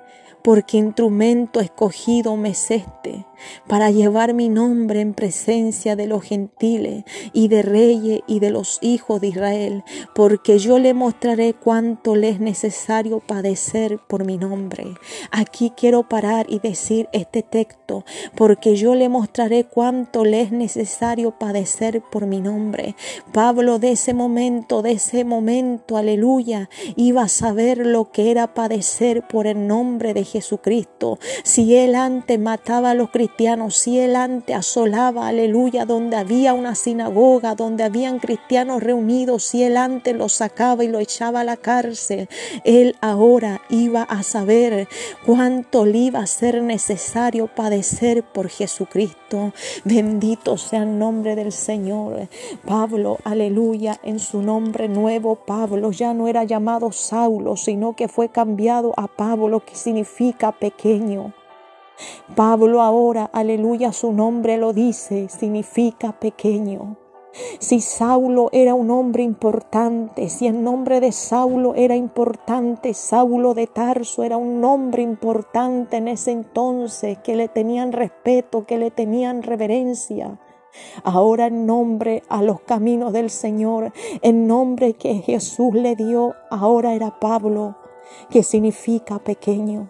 porque 0.43 0.77
instrumento 0.77 1.62
escogido 1.62 2.35
me 2.35 2.50
es 2.50 2.69
este, 2.69 3.25
para 3.67 3.91
llevar 3.91 4.33
mi 4.33 4.50
nombre 4.50 5.01
en 5.01 5.13
presencia 5.13 5.95
de 5.95 6.07
los 6.07 6.23
gentiles 6.23 7.05
y 7.31 7.47
de 7.47 7.62
reyes 7.62 8.21
y 8.27 8.39
de 8.39 8.51
los 8.51 8.77
hijos 8.81 9.21
de 9.21 9.27
Israel, 9.27 9.83
porque 10.13 10.59
yo 10.59 10.79
le 10.79 10.93
mostraré 10.93 11.53
cuánto 11.53 12.15
le 12.15 12.29
es 12.29 12.39
necesario 12.39 13.19
padecer 13.19 14.00
por 14.07 14.25
mi 14.25 14.38
nombre. 14.38 14.95
Aquí 15.31 15.71
quiero 15.75 16.07
parar 16.09 16.45
y 16.50 16.59
decir 16.59 17.07
este 17.13 17.41
texto, 17.41 18.03
porque 18.35 18.75
yo 18.75 18.95
le 18.95 19.09
mostraré 19.09 19.65
cuánto 19.65 20.25
le 20.25 20.41
es 20.41 20.51
necesario 20.51 21.31
padecer 21.31 22.01
por 22.12 22.25
mi 22.25 22.41
nombre. 22.41 22.95
Pablo 23.31 23.79
de 23.79 23.91
ese 23.91 24.13
momento, 24.13 24.81
de 24.81 24.91
ese 24.91 25.23
momento, 25.23 25.97
aleluya, 25.97 26.69
iba 26.95 27.23
a 27.23 27.27
saber 27.29 27.85
lo 27.85 28.12
que 28.12 28.31
era 28.31 28.53
padecer 28.53 29.25
por 29.27 29.47
el 29.47 29.67
nombre 29.67 30.13
de 30.13 30.25
Jesucristo. 30.34 31.20
Si 31.44 31.75
él 31.75 31.94
antes 31.94 32.40
mataba 32.40 32.92
a 32.92 32.94
los 32.96 33.12
cristianos, 33.12 33.75
si 33.78 34.00
él 34.00 34.16
antes 34.16 34.56
asolaba, 34.56 35.28
aleluya, 35.28 35.86
donde 35.86 36.18
había 36.18 36.54
una 36.54 36.74
sinagoga, 36.74 37.54
donde 37.54 37.84
habían 37.84 38.18
cristianos 38.18 38.82
reunidos, 38.82 39.44
si 39.44 39.63
él 39.63 39.78
antes 39.78 40.16
los 40.16 40.34
sacaba 40.34 40.84
y 40.84 40.88
lo 40.88 41.00
echaba 41.00 41.42
a 41.42 41.44
la 41.44 41.58
cárcel, 41.58 42.28
él 42.63 42.96
ahora 43.02 43.62
iba 43.70 44.02
a 44.02 44.24
saber 44.24 44.88
cuánto 45.24 45.86
le 45.86 46.00
iba 46.00 46.20
a 46.20 46.28
ser 46.28 46.63
necesario 46.63 47.48
padecer 47.48 48.24
por 48.24 48.50
Jesucristo. 48.50 49.54
Bendito 49.84 50.58
sea 50.58 50.82
el 50.82 50.98
nombre 50.98 51.36
del 51.36 51.52
Señor. 51.52 52.28
Pablo, 52.66 53.20
aleluya, 53.24 54.00
en 54.04 54.18
su 54.20 54.42
nombre 54.42 54.88
nuevo, 54.88 55.36
Pablo 55.36 55.92
ya 55.92 56.13
no 56.16 56.28
era 56.28 56.44
llamado 56.44 56.92
Saulo, 56.92 57.56
sino 57.56 57.96
que 57.96 58.08
fue 58.08 58.30
cambiado 58.30 58.94
a 58.98 59.08
Pablo, 59.08 59.60
que 59.60 59.75
significa 59.75 60.23
pequeño. 60.32 61.34
Pablo 62.36 62.82
ahora, 62.82 63.30
aleluya, 63.34 63.92
su 63.92 64.13
nombre 64.13 64.58
lo 64.58 64.74
dice, 64.74 65.27
significa 65.30 66.13
pequeño. 66.13 66.98
Si 67.60 67.82
Saulo 67.82 68.50
era 68.51 68.75
un 68.75 68.92
hombre 68.92 69.24
importante, 69.24 70.30
si 70.30 70.46
el 70.48 70.63
nombre 70.63 71.00
de 71.00 71.12
Saulo 71.12 71.74
era 71.75 71.96
importante, 71.96 72.94
Saulo 72.94 73.53
de 73.53 73.68
Tarso 73.68 74.24
era 74.24 74.38
un 74.38 74.62
nombre 74.62 75.01
importante 75.01 75.98
en 75.98 76.08
ese 76.08 76.32
entonces, 76.32 77.18
que 77.20 77.36
le 77.36 77.48
tenían 77.48 77.92
respeto, 77.92 78.65
que 78.65 78.77
le 78.77 78.92
tenían 78.92 79.42
reverencia. 79.42 80.39
Ahora 81.03 81.48
en 81.48 81.65
nombre 81.65 82.24
a 82.30 82.42
los 82.42 82.62
caminos 82.62 83.13
del 83.13 83.30
Señor, 83.30 83.94
en 84.22 84.48
nombre 84.48 84.94
que 84.94 85.15
Jesús 85.15 85.74
le 85.74 85.96
dio, 85.96 86.36
ahora 86.50 86.94
era 86.94 87.20
Pablo, 87.20 87.75
que 88.30 88.44
significa 88.44 89.20
pequeño. 89.20 89.89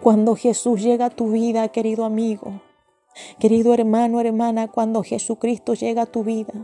Cuando 0.00 0.36
Jesús 0.36 0.82
llega 0.82 1.06
a 1.06 1.10
tu 1.10 1.30
vida, 1.30 1.68
querido 1.68 2.04
amigo, 2.04 2.60
querido 3.38 3.74
hermano, 3.74 4.20
hermana, 4.20 4.68
cuando 4.68 5.02
Jesucristo 5.02 5.74
llega 5.74 6.02
a 6.02 6.06
tu 6.06 6.22
vida, 6.22 6.54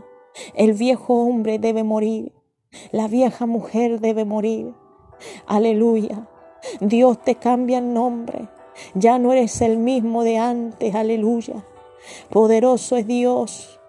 el 0.53 0.73
viejo 0.73 1.15
hombre 1.15 1.59
debe 1.59 1.83
morir, 1.83 2.33
la 2.91 3.07
vieja 3.07 3.45
mujer 3.45 3.99
debe 3.99 4.25
morir. 4.25 4.73
Aleluya. 5.45 6.27
Dios 6.79 7.21
te 7.23 7.35
cambia 7.35 7.79
el 7.79 7.93
nombre. 7.93 8.47
Ya 8.95 9.19
no 9.19 9.31
eres 9.31 9.61
el 9.61 9.77
mismo 9.77 10.23
de 10.23 10.37
antes. 10.37 10.95
Aleluya. 10.95 11.65
Poderoso 12.29 12.95
es 12.95 13.05
Dios. 13.05 13.79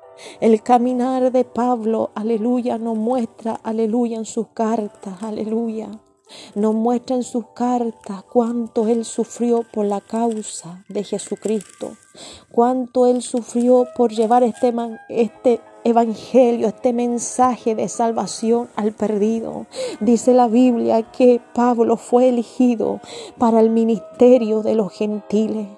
El 0.41 0.63
caminar 0.63 1.33
de 1.33 1.45
Pablo, 1.45 2.11
aleluya, 2.15 2.79
nos 2.79 2.97
muestra, 2.97 3.59
aleluya, 3.63 4.17
en 4.17 4.25
sus 4.25 4.49
cartas, 4.49 5.23
aleluya 5.23 6.04
nos 6.55 6.75
muestra 6.75 7.17
en 7.17 7.23
sus 7.23 7.47
cartas 7.55 8.25
cuánto 8.25 8.87
Él 8.89 9.05
sufrió 9.05 9.63
por 9.73 9.87
la 9.87 10.01
causa 10.01 10.85
de 10.89 11.05
Jesucristo, 11.05 11.97
cuánto 12.51 13.07
Él 13.07 13.23
sufrió 13.23 13.87
por 13.97 14.13
llevar 14.13 14.43
este, 14.43 14.73
este 15.09 15.61
evangelio, 15.85 16.69
este 16.69 16.93
mensaje 16.93 17.75
de 17.75 17.89
salvación 17.89 18.69
al 18.77 18.93
perdido. 18.93 19.67
Dice 20.01 20.33
la 20.35 20.49
Biblia 20.49 21.03
que 21.13 21.41
Pablo 21.55 21.97
fue 21.97 22.29
elegido 22.29 23.01
para 23.39 23.61
el 23.61 23.71
ministerio 23.71 24.63
de 24.63 24.75
los 24.75 24.93
gentiles, 24.93 25.69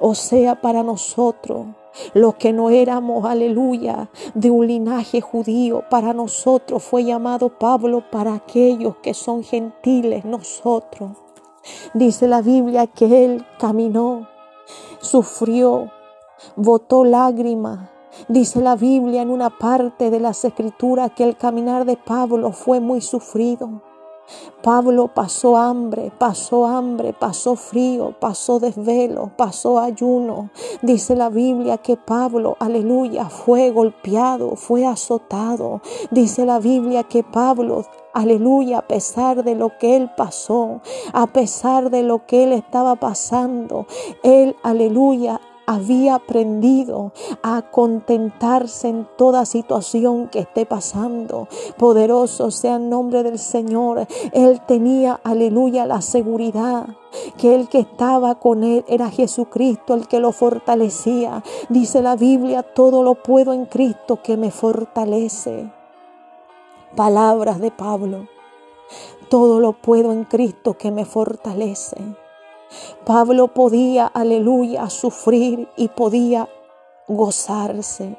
o 0.00 0.14
sea, 0.14 0.60
para 0.60 0.82
nosotros. 0.82 1.66
Los 2.12 2.34
que 2.34 2.52
no 2.52 2.70
éramos, 2.70 3.24
aleluya, 3.24 4.10
de 4.34 4.50
un 4.50 4.66
linaje 4.66 5.20
judío, 5.20 5.84
para 5.90 6.12
nosotros 6.12 6.82
fue 6.82 7.04
llamado 7.04 7.58
Pablo, 7.58 8.04
para 8.10 8.34
aquellos 8.34 8.96
que 8.96 9.14
son 9.14 9.42
gentiles, 9.44 10.24
nosotros. 10.24 11.12
Dice 11.94 12.28
la 12.28 12.42
Biblia 12.42 12.86
que 12.86 13.24
él 13.24 13.46
caminó, 13.58 14.28
sufrió, 15.00 15.90
botó 16.56 17.04
lágrimas, 17.04 17.90
Dice 18.28 18.60
la 18.60 18.76
Biblia 18.76 19.22
en 19.22 19.30
una 19.30 19.50
parte 19.50 20.10
de 20.10 20.20
las 20.20 20.44
escrituras 20.44 21.10
que 21.16 21.24
el 21.24 21.36
caminar 21.36 21.84
de 21.84 21.96
Pablo 21.96 22.52
fue 22.52 22.80
muy 22.80 23.00
sufrido. 23.00 23.82
Pablo 24.62 25.08
pasó 25.08 25.56
hambre, 25.56 26.10
pasó 26.18 26.66
hambre, 26.66 27.12
pasó 27.12 27.54
frío, 27.54 28.14
pasó 28.18 28.58
desvelo, 28.58 29.30
pasó 29.36 29.78
ayuno. 29.78 30.50
Dice 30.80 31.16
la 31.16 31.28
Biblia 31.28 31.78
que 31.78 31.96
Pablo, 31.96 32.56
aleluya, 32.60 33.28
fue 33.28 33.70
golpeado, 33.70 34.56
fue 34.56 34.86
azotado. 34.86 35.82
Dice 36.10 36.46
la 36.46 36.60
Biblia 36.60 37.02
que 37.02 37.22
Pablo, 37.22 37.84
aleluya, 38.14 38.78
a 38.78 38.86
pesar 38.86 39.44
de 39.44 39.54
lo 39.54 39.76
que 39.78 39.96
él 39.96 40.10
pasó, 40.16 40.80
a 41.12 41.26
pesar 41.26 41.90
de 41.90 42.02
lo 42.02 42.24
que 42.24 42.44
él 42.44 42.52
estaba 42.52 42.96
pasando, 42.96 43.86
él, 44.22 44.56
aleluya, 44.62 45.40
había 45.66 46.16
aprendido 46.16 47.12
a 47.42 47.62
contentarse 47.70 48.88
en 48.88 49.08
toda 49.16 49.46
situación 49.46 50.28
que 50.28 50.40
esté 50.40 50.66
pasando. 50.66 51.48
Poderoso 51.78 52.50
sea 52.50 52.76
el 52.76 52.88
nombre 52.88 53.22
del 53.22 53.38
Señor. 53.38 54.06
Él 54.32 54.60
tenía, 54.66 55.20
aleluya, 55.24 55.86
la 55.86 56.00
seguridad 56.00 56.86
que 57.38 57.54
el 57.54 57.68
que 57.68 57.78
estaba 57.78 58.36
con 58.36 58.64
él 58.64 58.84
era 58.88 59.10
Jesucristo, 59.10 59.94
el 59.94 60.08
que 60.08 60.20
lo 60.20 60.32
fortalecía. 60.32 61.42
Dice 61.68 62.02
la 62.02 62.16
Biblia, 62.16 62.62
todo 62.62 63.02
lo 63.02 63.14
puedo 63.14 63.52
en 63.52 63.66
Cristo 63.66 64.20
que 64.22 64.36
me 64.36 64.50
fortalece. 64.50 65.70
Palabras 66.96 67.60
de 67.60 67.70
Pablo. 67.70 68.28
Todo 69.28 69.58
lo 69.60 69.72
puedo 69.72 70.12
en 70.12 70.24
Cristo 70.24 70.74
que 70.74 70.90
me 70.90 71.04
fortalece. 71.04 71.96
Pablo 73.04 73.48
podía, 73.48 74.06
aleluya, 74.06 74.88
sufrir 74.90 75.68
y 75.76 75.88
podía 75.88 76.48
gozarse. 77.08 78.16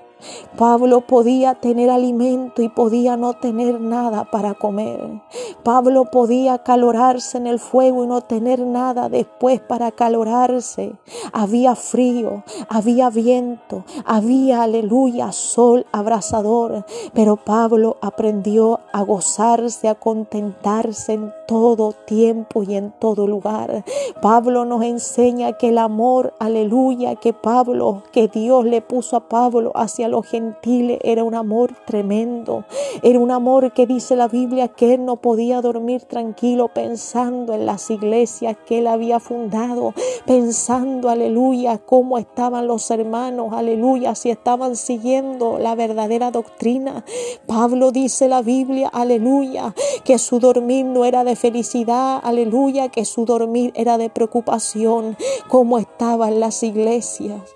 Pablo 0.57 1.01
podía 1.01 1.55
tener 1.55 1.89
alimento 1.89 2.61
y 2.61 2.69
podía 2.69 3.17
no 3.17 3.33
tener 3.33 3.81
nada 3.81 4.25
para 4.31 4.53
comer. 4.53 5.21
Pablo 5.63 6.05
podía 6.05 6.59
calorarse 6.59 7.37
en 7.37 7.47
el 7.47 7.59
fuego 7.59 8.03
y 8.03 8.07
no 8.07 8.21
tener 8.21 8.61
nada 8.61 9.09
después 9.09 9.59
para 9.59 9.91
calorarse. 9.91 10.93
Había 11.33 11.75
frío, 11.75 12.43
había 12.69 13.09
viento, 13.09 13.83
había, 14.05 14.63
aleluya, 14.63 15.31
sol 15.31 15.85
abrasador. 15.91 16.85
Pero 17.13 17.35
Pablo 17.35 17.97
aprendió 18.01 18.79
a 18.93 19.01
gozarse, 19.01 19.89
a 19.89 19.95
contentarse 19.95 21.13
en 21.13 21.33
todo 21.47 21.93
tiempo 22.05 22.63
y 22.63 22.75
en 22.75 22.91
todo 22.91 23.27
lugar. 23.27 23.83
Pablo 24.21 24.63
nos 24.63 24.83
enseña 24.83 25.53
que 25.53 25.69
el 25.69 25.77
amor, 25.77 26.33
aleluya, 26.39 27.15
que 27.15 27.33
Pablo, 27.33 28.03
que 28.11 28.27
Dios 28.27 28.65
le 28.65 28.81
puso 28.81 29.17
a 29.17 29.27
Pablo 29.27 29.71
hacia 29.75 30.07
los 30.07 30.14
gentiles 30.21 30.99
era 31.03 31.23
un 31.23 31.35
amor 31.35 31.73
tremendo. 31.85 32.65
Era 33.01 33.19
un 33.19 33.31
amor 33.31 33.73
que 33.73 33.85
dice 33.85 34.15
la 34.15 34.27
Biblia 34.27 34.67
que 34.67 34.93
él 34.93 35.05
no 35.05 35.17
podía 35.17 35.61
dormir 35.61 36.03
tranquilo 36.03 36.69
pensando 36.69 37.53
en 37.53 37.65
las 37.65 37.89
iglesias 37.89 38.57
que 38.65 38.79
él 38.79 38.87
había 38.87 39.19
fundado, 39.19 39.93
pensando, 40.25 41.09
aleluya, 41.09 41.79
cómo 41.79 42.17
estaban 42.17 42.67
los 42.67 42.89
hermanos, 42.91 43.53
aleluya, 43.53 44.15
si 44.15 44.29
estaban 44.29 44.75
siguiendo 44.75 45.57
la 45.59 45.75
verdadera 45.75 46.31
doctrina. 46.31 47.03
Pablo 47.47 47.91
dice 47.91 48.27
la 48.27 48.41
Biblia, 48.41 48.89
aleluya, 48.91 49.73
que 50.03 50.17
su 50.17 50.39
dormir 50.39 50.85
no 50.85 51.05
era 51.05 51.23
de 51.23 51.35
felicidad, 51.35 52.19
aleluya, 52.23 52.89
que 52.89 53.05
su 53.05 53.25
dormir 53.25 53.71
era 53.75 53.97
de 53.97 54.09
preocupación, 54.09 55.17
cómo 55.47 55.77
estaban 55.77 56.39
las 56.39 56.63
iglesias. 56.63 57.55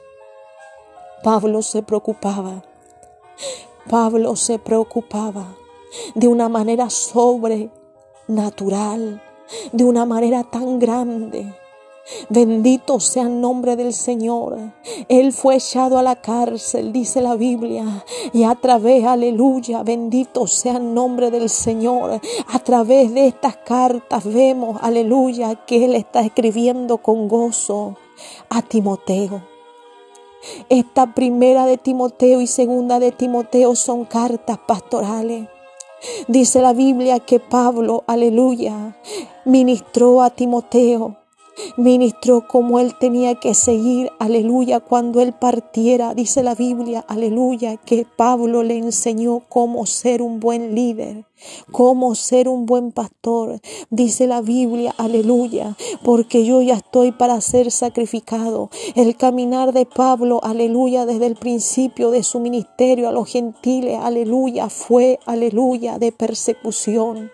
Pablo 1.23 1.61
se 1.61 1.83
preocupaba. 1.83 2.63
Pablo 3.89 4.37
se 4.37 4.57
preocupaba 4.57 5.57
de 6.15 6.29
una 6.29 6.47
manera 6.47 6.89
sobrenatural, 6.89 9.21
de 9.73 9.83
una 9.83 10.05
manera 10.05 10.45
tan 10.45 10.79
grande. 10.79 11.53
Bendito 12.29 13.01
sea 13.01 13.23
el 13.23 13.41
nombre 13.41 13.75
del 13.75 13.91
Señor. 13.93 14.57
Él 15.09 15.33
fue 15.33 15.57
echado 15.57 15.97
a 15.97 16.03
la 16.03 16.15
cárcel, 16.15 16.93
dice 16.93 17.21
la 17.21 17.35
Biblia, 17.35 18.05
y 18.31 18.43
a 18.43 18.55
través, 18.55 19.03
aleluya, 19.03 19.83
bendito 19.83 20.47
sea 20.47 20.77
el 20.77 20.93
nombre 20.93 21.31
del 21.31 21.49
Señor. 21.49 22.21
A 22.47 22.59
través 22.59 23.13
de 23.13 23.27
estas 23.27 23.57
cartas 23.57 24.23
vemos, 24.23 24.79
aleluya, 24.81 25.65
que 25.65 25.83
Él 25.83 25.95
está 25.95 26.21
escribiendo 26.21 26.99
con 26.99 27.27
gozo 27.27 27.97
a 28.49 28.61
Timoteo. 28.61 29.48
Esta 30.69 31.13
primera 31.13 31.65
de 31.65 31.77
Timoteo 31.77 32.41
y 32.41 32.47
segunda 32.47 32.99
de 32.99 33.11
Timoteo 33.11 33.75
son 33.75 34.05
cartas 34.05 34.57
pastorales. 34.67 35.47
Dice 36.27 36.61
la 36.61 36.73
Biblia 36.73 37.19
que 37.19 37.39
Pablo, 37.39 38.03
aleluya, 38.07 38.97
ministró 39.45 40.21
a 40.21 40.29
Timoteo 40.29 41.18
ministró 41.77 42.47
como 42.47 42.79
él 42.79 42.95
tenía 42.99 43.35
que 43.35 43.53
seguir, 43.53 44.11
aleluya, 44.19 44.79
cuando 44.79 45.21
él 45.21 45.33
partiera. 45.33 46.13
Dice 46.13 46.43
la 46.43 46.55
Biblia, 46.55 47.05
aleluya, 47.07 47.77
que 47.77 48.05
Pablo 48.05 48.63
le 48.63 48.77
enseñó 48.77 49.41
cómo 49.49 49.85
ser 49.85 50.21
un 50.21 50.39
buen 50.39 50.75
líder, 50.75 51.25
cómo 51.71 52.15
ser 52.15 52.47
un 52.47 52.65
buen 52.65 52.91
pastor. 52.91 53.59
Dice 53.89 54.27
la 54.27 54.41
Biblia, 54.41 54.93
aleluya, 54.97 55.75
porque 56.03 56.45
yo 56.45 56.61
ya 56.61 56.75
estoy 56.75 57.11
para 57.11 57.39
ser 57.41 57.71
sacrificado. 57.71 58.69
El 58.95 59.15
caminar 59.15 59.73
de 59.73 59.85
Pablo, 59.85 60.39
aleluya, 60.43 61.05
desde 61.05 61.27
el 61.27 61.35
principio 61.35 62.11
de 62.11 62.23
su 62.23 62.39
ministerio 62.39 63.09
a 63.09 63.11
los 63.11 63.29
gentiles, 63.29 63.99
aleluya, 64.01 64.69
fue, 64.69 65.19
aleluya, 65.25 65.99
de 65.99 66.11
persecución. 66.11 67.31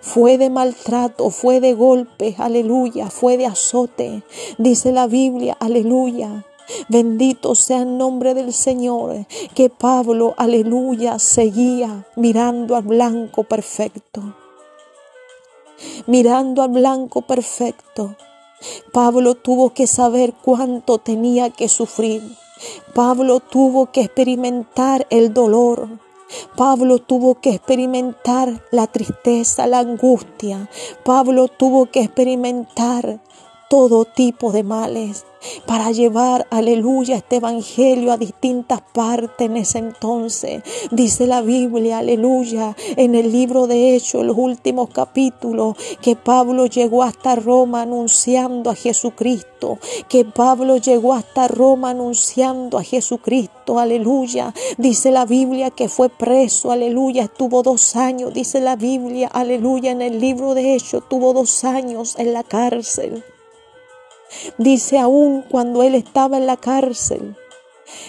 Fue 0.00 0.38
de 0.38 0.50
maltrato, 0.50 1.30
fue 1.30 1.60
de 1.60 1.74
golpes, 1.74 2.38
aleluya, 2.38 3.10
fue 3.10 3.36
de 3.36 3.46
azote. 3.46 4.22
Dice 4.58 4.92
la 4.92 5.06
Biblia, 5.06 5.56
aleluya. 5.60 6.44
Bendito 6.88 7.54
sea 7.54 7.82
el 7.82 7.96
nombre 7.96 8.34
del 8.34 8.52
Señor, 8.52 9.26
que 9.54 9.70
Pablo, 9.70 10.34
aleluya, 10.36 11.18
seguía 11.18 12.06
mirando 12.16 12.76
al 12.76 12.82
blanco 12.82 13.44
perfecto. 13.44 14.34
Mirando 16.06 16.62
al 16.62 16.70
blanco 16.70 17.22
perfecto. 17.22 18.16
Pablo 18.92 19.34
tuvo 19.34 19.74
que 19.74 19.86
saber 19.86 20.32
cuánto 20.42 20.98
tenía 20.98 21.50
que 21.50 21.68
sufrir. 21.68 22.22
Pablo 22.94 23.40
tuvo 23.40 23.92
que 23.92 24.00
experimentar 24.00 25.06
el 25.10 25.34
dolor. 25.34 25.88
Pablo 26.56 26.98
tuvo 26.98 27.36
que 27.40 27.50
experimentar 27.50 28.64
la 28.70 28.86
tristeza, 28.86 29.66
la 29.66 29.80
angustia. 29.80 30.68
Pablo 31.04 31.48
tuvo 31.48 31.86
que 31.86 32.00
experimentar 32.00 33.20
todo 33.68 34.04
tipo 34.04 34.52
de 34.52 34.62
males 34.62 35.24
para 35.66 35.90
llevar, 35.90 36.46
aleluya, 36.50 37.16
este 37.16 37.36
evangelio 37.36 38.12
a 38.12 38.16
distintas 38.16 38.80
partes 38.80 39.46
en 39.46 39.56
ese 39.56 39.78
entonces. 39.78 40.62
Dice 40.90 41.26
la 41.26 41.40
Biblia, 41.40 41.98
aleluya, 41.98 42.76
en 42.96 43.14
el 43.14 43.32
libro 43.32 43.66
de 43.66 43.94
Hechos, 43.94 44.24
los 44.24 44.36
últimos 44.36 44.90
capítulos, 44.90 45.76
que 46.00 46.16
Pablo 46.16 46.66
llegó 46.66 47.02
hasta 47.02 47.36
Roma 47.36 47.82
anunciando 47.82 48.70
a 48.70 48.74
Jesucristo, 48.74 49.78
que 50.08 50.24
Pablo 50.24 50.76
llegó 50.76 51.14
hasta 51.14 51.48
Roma 51.48 51.90
anunciando 51.90 52.78
a 52.78 52.82
Jesucristo, 52.82 53.78
aleluya. 53.78 54.54
Dice 54.78 55.10
la 55.10 55.26
Biblia 55.26 55.70
que 55.70 55.88
fue 55.88 56.08
preso, 56.08 56.70
aleluya, 56.72 57.24
estuvo 57.24 57.62
dos 57.62 57.96
años, 57.96 58.32
dice 58.34 58.60
la 58.60 58.76
Biblia, 58.76 59.28
aleluya, 59.32 59.90
en 59.92 60.02
el 60.02 60.20
libro 60.20 60.54
de 60.54 60.74
Hechos, 60.74 61.04
tuvo 61.08 61.32
dos 61.32 61.64
años 61.64 62.16
en 62.18 62.32
la 62.32 62.42
cárcel. 62.42 63.24
Dice 64.58 64.98
aún 64.98 65.42
cuando 65.42 65.82
él 65.82 65.94
estaba 65.94 66.36
en 66.36 66.46
la 66.46 66.56
cárcel, 66.56 67.36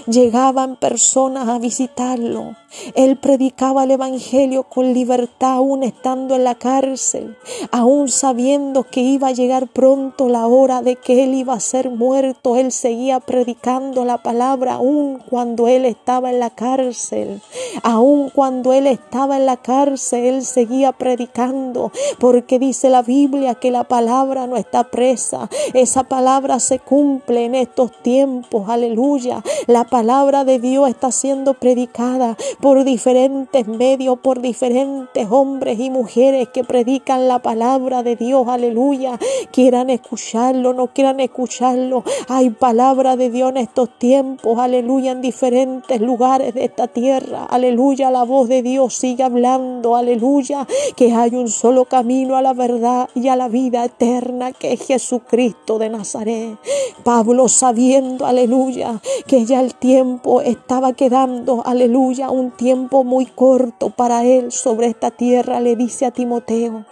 Llegaban 0.07 0.75
personas 0.75 1.47
a 1.49 1.59
visitarlo. 1.59 2.55
Él 2.95 3.17
predicaba 3.17 3.83
el 3.83 3.91
Evangelio 3.91 4.63
con 4.63 4.93
libertad 4.93 5.53
aún 5.53 5.83
estando 5.83 6.35
en 6.35 6.43
la 6.43 6.55
cárcel, 6.55 7.37
aún 7.71 8.09
sabiendo 8.09 8.83
que 8.83 9.01
iba 9.01 9.29
a 9.29 9.31
llegar 9.31 9.67
pronto 9.67 10.27
la 10.27 10.47
hora 10.47 10.81
de 10.81 10.95
que 10.95 11.23
él 11.23 11.33
iba 11.33 11.53
a 11.53 11.59
ser 11.59 11.89
muerto. 11.89 12.55
Él 12.55 12.71
seguía 12.71 13.19
predicando 13.19 14.05
la 14.05 14.21
palabra 14.21 14.75
aún 14.75 15.19
cuando 15.29 15.67
él 15.67 15.85
estaba 15.85 16.29
en 16.29 16.39
la 16.39 16.49
cárcel. 16.49 17.41
Aún 17.83 18.29
cuando 18.29 18.73
él 18.73 18.87
estaba 18.87 19.37
en 19.37 19.45
la 19.45 19.57
cárcel, 19.57 20.25
él 20.25 20.45
seguía 20.45 20.91
predicando, 20.91 21.91
porque 22.19 22.59
dice 22.59 22.89
la 22.89 23.01
Biblia 23.01 23.55
que 23.55 23.71
la 23.71 23.85
palabra 23.85 24.47
no 24.47 24.57
está 24.57 24.85
presa. 24.85 25.49
Esa 25.73 26.03
palabra 26.03 26.59
se 26.59 26.79
cumple 26.79 27.45
en 27.45 27.55
estos 27.55 27.91
tiempos. 28.01 28.69
Aleluya. 28.69 29.43
La 29.67 29.83
palabra 29.83 30.45
de 30.45 30.59
Dios 30.59 30.87
está 30.87 31.11
siendo 31.11 31.53
predicada 31.53 32.37
por 32.61 32.85
diferentes 32.85 33.67
medios, 33.67 34.17
por 34.19 34.39
diferentes 34.39 35.27
hombres 35.29 35.77
y 35.81 35.89
mujeres 35.89 36.47
que 36.47 36.63
predican 36.63 37.27
la 37.27 37.39
palabra 37.39 38.01
de 38.01 38.15
Dios. 38.15 38.47
Aleluya. 38.47 39.19
Quieran 39.51 39.89
escucharlo, 39.89 40.71
no 40.71 40.87
quieran 40.93 41.19
escucharlo. 41.19 42.05
Hay 42.29 42.49
palabra 42.49 43.17
de 43.17 43.29
Dios 43.29 43.49
en 43.49 43.57
estos 43.57 43.89
tiempos. 43.99 44.57
Aleluya. 44.57 45.11
En 45.11 45.21
diferentes 45.21 45.99
lugares 45.99 46.53
de 46.53 46.63
esta 46.63 46.87
tierra. 46.87 47.43
Aleluya. 47.43 48.09
La 48.09 48.23
voz 48.23 48.47
de 48.47 48.61
Dios 48.61 48.93
sigue 48.93 49.23
hablando. 49.23 49.97
Aleluya. 49.97 50.65
Que 50.95 51.11
hay 51.11 51.35
un 51.35 51.49
solo 51.49 51.83
camino 51.83 52.37
a 52.37 52.41
la 52.41 52.53
verdad 52.53 53.09
y 53.15 53.27
a 53.27 53.35
la 53.35 53.49
vida 53.49 53.83
eterna 53.83 54.53
que 54.53 54.71
es 54.71 54.87
Jesucristo 54.87 55.77
de 55.77 55.89
Nazaret. 55.89 56.57
Pablo 57.03 57.49
sabiendo, 57.49 58.25
aleluya, 58.25 59.01
que 59.27 59.45
ya 59.45 59.56
el 59.59 59.75
tiempo 59.75 60.41
estaba 60.41 60.93
quedando, 60.93 61.63
aleluya, 61.65 62.29
un 62.29 62.51
tiempo 62.51 63.03
muy 63.03 63.25
corto 63.25 63.89
para 63.89 64.23
él 64.23 64.51
sobre 64.51 64.87
esta 64.87 65.11
tierra, 65.11 65.59
le 65.59 65.75
dice 65.75 66.05
a 66.05 66.11
Timoteo, 66.11 66.85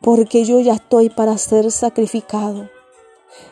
porque 0.00 0.44
yo 0.44 0.60
ya 0.60 0.74
estoy 0.74 1.10
para 1.10 1.36
ser 1.38 1.70
sacrificado 1.70 2.68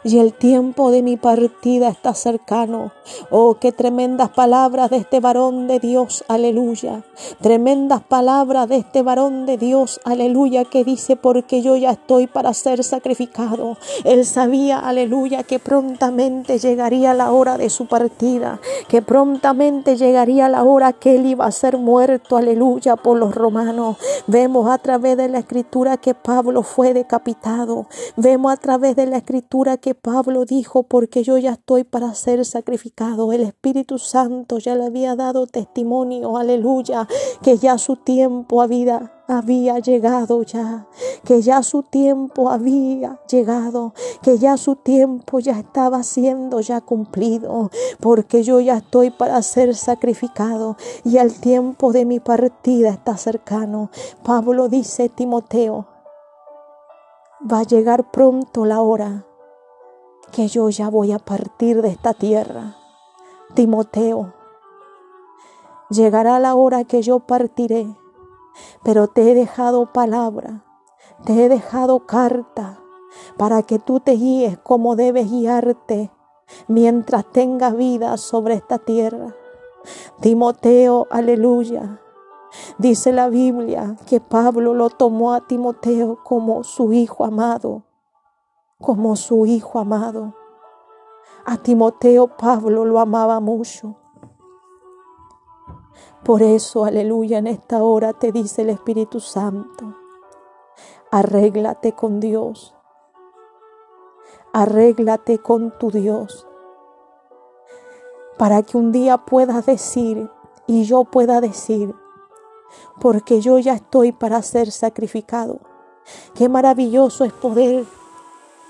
y 0.05 0.19
el 0.19 0.33
tiempo 0.33 0.91
de 0.91 1.03
mi 1.03 1.17
partida 1.17 1.89
está 1.89 2.15
cercano. 2.15 2.93
Oh, 3.31 3.57
qué 3.61 3.73
tremendas 3.73 4.31
palabras 4.31 4.91
de 4.91 4.99
este 4.99 5.21
varón 5.21 5.67
de 5.67 5.81
Dios, 5.81 6.25
aleluya. 6.29 7.03
Tremendas 7.41 8.03
palabras 8.03 8.69
de 8.69 8.77
este 8.77 9.03
varón 9.03 9.47
de 9.47 9.57
Dios, 9.57 10.01
aleluya, 10.05 10.65
que 10.65 10.85
dice, 10.85 11.17
porque 11.17 11.63
yo 11.63 11.77
ya 11.77 11.91
estoy 11.91 12.27
para 12.27 12.55
ser 12.55 12.85
sacrificado. 12.85 13.77
Él 14.05 14.25
sabía, 14.25 14.79
aleluya, 14.79 15.43
que 15.43 15.59
prontamente 15.59 16.59
llegaría 16.59 17.15
la 17.15 17.33
hora 17.33 17.59
de 17.59 17.71
su 17.71 17.87
partida, 17.87 18.61
que 18.89 19.03
prontamente 19.03 19.97
llegaría 19.97 20.49
la 20.49 20.63
hora 20.63 20.93
que 20.93 21.17
él 21.17 21.27
iba 21.27 21.47
a 21.47 21.53
ser 21.53 21.79
muerto, 21.79 22.37
aleluya, 22.37 22.97
por 22.97 23.19
los 23.19 23.35
romanos. 23.35 23.97
Vemos 24.27 24.71
a 24.71 24.79
través 24.79 25.17
de 25.17 25.29
la 25.29 25.39
escritura 25.39 25.97
que 25.97 26.15
Pablo 26.15 26.63
fue 26.63 26.95
decapitado. 26.95 27.87
Vemos 28.17 28.53
a 28.53 28.57
través 28.57 28.95
de 28.97 29.07
la 29.07 29.19
escritura 29.19 29.66
que 29.75 29.97
Pablo 29.97 30.45
dijo, 30.45 30.85
porque 30.85 31.25
yo 31.25 31.37
ya 31.39 31.53
estoy 31.53 31.83
para 31.83 32.15
ser 32.15 32.45
sacrificado. 32.45 33.33
El 33.33 33.43
Espíritu 33.43 33.99
Santo 33.99 34.59
ya 34.59 34.77
le 34.77 34.87
había 34.87 35.17
dado 35.17 35.49
testimonio, 35.49 36.37
aleluya, 36.37 37.09
que 37.43 37.59
ya 37.59 37.77
su 37.79 37.97
tiempo 37.97 38.63
había, 38.63 39.13
había 39.27 39.81
llegado 39.81 40.45
ya, 40.45 40.87
que 41.25 41.43
ya 41.43 41.65
su 41.65 41.83
tiempo 41.83 42.51
había 42.51 43.21
llegado, 43.29 43.93
que 44.23 44.39
ya 44.39 44.57
su 44.57 44.77
tiempo 44.77 45.41
ya 45.41 45.59
estaba 45.59 46.05
siendo 46.05 46.61
ya 46.61 46.81
cumplido, 46.81 47.71
porque 47.99 48.45
yo 48.45 48.61
ya 48.61 48.77
estoy 48.77 49.11
para 49.11 49.43
ser 49.43 49.75
sacrificado 49.75 50.77
y 51.05 51.19
el 51.19 51.35
tiempo 51.41 51.93
de 51.93 52.05
mi 52.05 52.21
partida 52.21 52.91
está 52.91 53.17
cercano. 53.17 53.91
Pablo 54.23 54.69
dice, 54.69 55.09
Timoteo, 55.09 55.89
va 57.51 57.61
a 57.61 57.65
llegar 57.65 58.11
pronto 58.11 58.65
la 58.65 58.81
hora 58.81 59.27
que 60.33 60.49
yo 60.49 60.69
ya 60.71 60.91
voy 60.91 61.13
a 61.13 61.19
partir 61.19 61.83
de 61.83 61.89
esta 61.89 62.15
tierra. 62.15 62.77
Timoteo, 63.55 64.35
llegará 65.89 66.39
la 66.41 66.55
hora 66.55 66.85
que 66.85 67.03
yo 67.03 67.21
partiré, 67.21 67.87
pero 68.83 69.09
te 69.09 69.31
he 69.31 69.35
dejado 69.35 69.93
palabra, 69.93 70.65
te 71.25 71.45
he 71.45 71.49
dejado 71.49 72.07
carta 72.07 72.81
para 73.37 73.63
que 73.63 73.79
tú 73.79 74.01
te 74.01 74.13
guíes 74.13 74.59
como 74.59 74.97
debes 74.97 75.31
guiarte 75.31 76.11
mientras 76.69 77.25
tengas 77.33 77.77
vida 77.77 78.17
sobre 78.17 78.55
esta 78.55 78.79
tierra. 78.79 79.35
Timoteo, 80.21 81.07
aleluya. 81.11 82.01
Dice 82.79 83.13
la 83.13 83.29
Biblia 83.29 83.97
que 84.07 84.21
Pablo 84.21 84.75
lo 84.75 84.91
tomó 84.91 85.33
a 85.33 85.47
Timoteo 85.47 86.19
como 86.25 86.65
su 86.65 86.93
hijo 86.93 87.25
amado 87.25 87.86
como 88.81 89.17
su 89.17 89.47
hijo 89.47 89.79
amado. 89.79 90.35
A 91.45 91.57
Timoteo 91.59 92.37
Pablo 92.37 92.85
lo 92.85 93.01
amaba 93.01 93.41
mucho. 93.41 93.97
Por 96.25 96.43
eso, 96.43 96.85
aleluya, 96.85 97.39
en 97.39 97.47
esta 97.47 97.83
hora 97.83 98.13
te 98.13 98.33
dice 98.33 98.63
el 98.63 98.71
Espíritu 98.71 99.21
Santo, 99.21 99.95
arréglate 101.11 101.93
con 101.93 102.19
Dios, 102.19 102.75
arréglate 104.53 105.39
con 105.39 105.79
tu 105.79 105.93
Dios, 105.93 106.49
para 108.39 108.63
que 108.65 108.77
un 108.77 108.91
día 108.91 109.19
puedas 109.19 109.67
decir 109.67 110.29
y 110.67 110.83
yo 110.83 111.05
pueda 111.05 111.41
decir, 111.41 111.95
porque 113.01 113.41
yo 113.41 113.59
ya 113.61 113.75
estoy 113.75 114.11
para 114.11 114.43
ser 114.43 114.73
sacrificado. 114.73 115.61
Qué 116.35 116.49
maravilloso 116.49 117.25
es 117.25 117.33
poder 117.33 117.87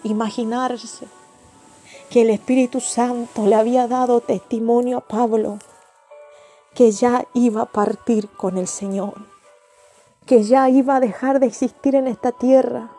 imaginarse 0.06 1.06
que 2.10 2.22
el 2.22 2.30
Espíritu 2.30 2.80
Santo 2.80 3.46
le 3.46 3.54
había 3.54 3.88
dado 3.88 4.20
testimonio 4.20 4.98
a 4.98 5.00
Pablo 5.00 5.58
que 6.74 6.90
ya 6.90 7.26
iba 7.32 7.62
a 7.62 7.66
partir 7.72 8.28
con 8.28 8.58
el 8.58 8.66
Señor, 8.66 9.14
que 10.26 10.42
ya 10.42 10.68
iba 10.68 10.96
a 10.96 11.00
dejar 11.00 11.40
de 11.40 11.46
existir 11.46 11.94
en 11.94 12.06
esta 12.06 12.32
tierra, 12.32 12.90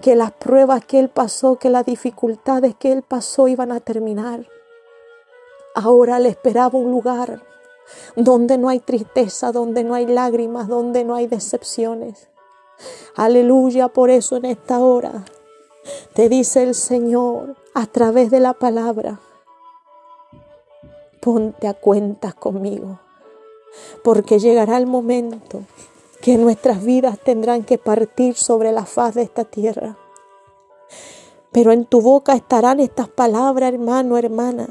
que 0.00 0.14
las 0.14 0.30
pruebas 0.30 0.84
que 0.84 1.00
él 1.00 1.08
pasó, 1.08 1.56
que 1.56 1.68
las 1.68 1.84
dificultades 1.84 2.76
que 2.76 2.92
él 2.92 3.02
pasó 3.02 3.48
iban 3.48 3.72
a 3.72 3.80
terminar. 3.80 4.46
Ahora 5.74 6.20
le 6.20 6.28
esperaba 6.28 6.78
un 6.78 6.92
lugar 6.92 7.42
donde 8.14 8.56
no 8.56 8.68
hay 8.68 8.78
tristeza, 8.78 9.50
donde 9.50 9.82
no 9.82 9.94
hay 9.94 10.06
lágrimas, 10.06 10.68
donde 10.68 11.04
no 11.04 11.16
hay 11.16 11.26
decepciones. 11.26 12.28
Aleluya, 13.16 13.88
por 13.88 14.10
eso 14.10 14.36
en 14.36 14.44
esta 14.44 14.78
hora 14.78 15.24
te 16.14 16.28
dice 16.28 16.62
el 16.62 16.74
Señor 16.74 17.56
a 17.74 17.86
través 17.86 18.30
de 18.30 18.40
la 18.40 18.52
palabra, 18.54 19.20
ponte 21.20 21.68
a 21.68 21.74
cuentas 21.74 22.34
conmigo, 22.34 23.00
porque 24.02 24.38
llegará 24.38 24.76
el 24.78 24.86
momento 24.86 25.62
que 26.20 26.36
nuestras 26.36 26.84
vidas 26.84 27.18
tendrán 27.18 27.64
que 27.64 27.78
partir 27.78 28.36
sobre 28.36 28.72
la 28.72 28.86
faz 28.86 29.14
de 29.14 29.22
esta 29.22 29.44
tierra. 29.44 29.96
Pero 31.50 31.72
en 31.72 31.84
tu 31.84 32.00
boca 32.00 32.34
estarán 32.34 32.80
estas 32.80 33.08
palabras, 33.08 33.72
hermano, 33.72 34.16
hermana. 34.16 34.68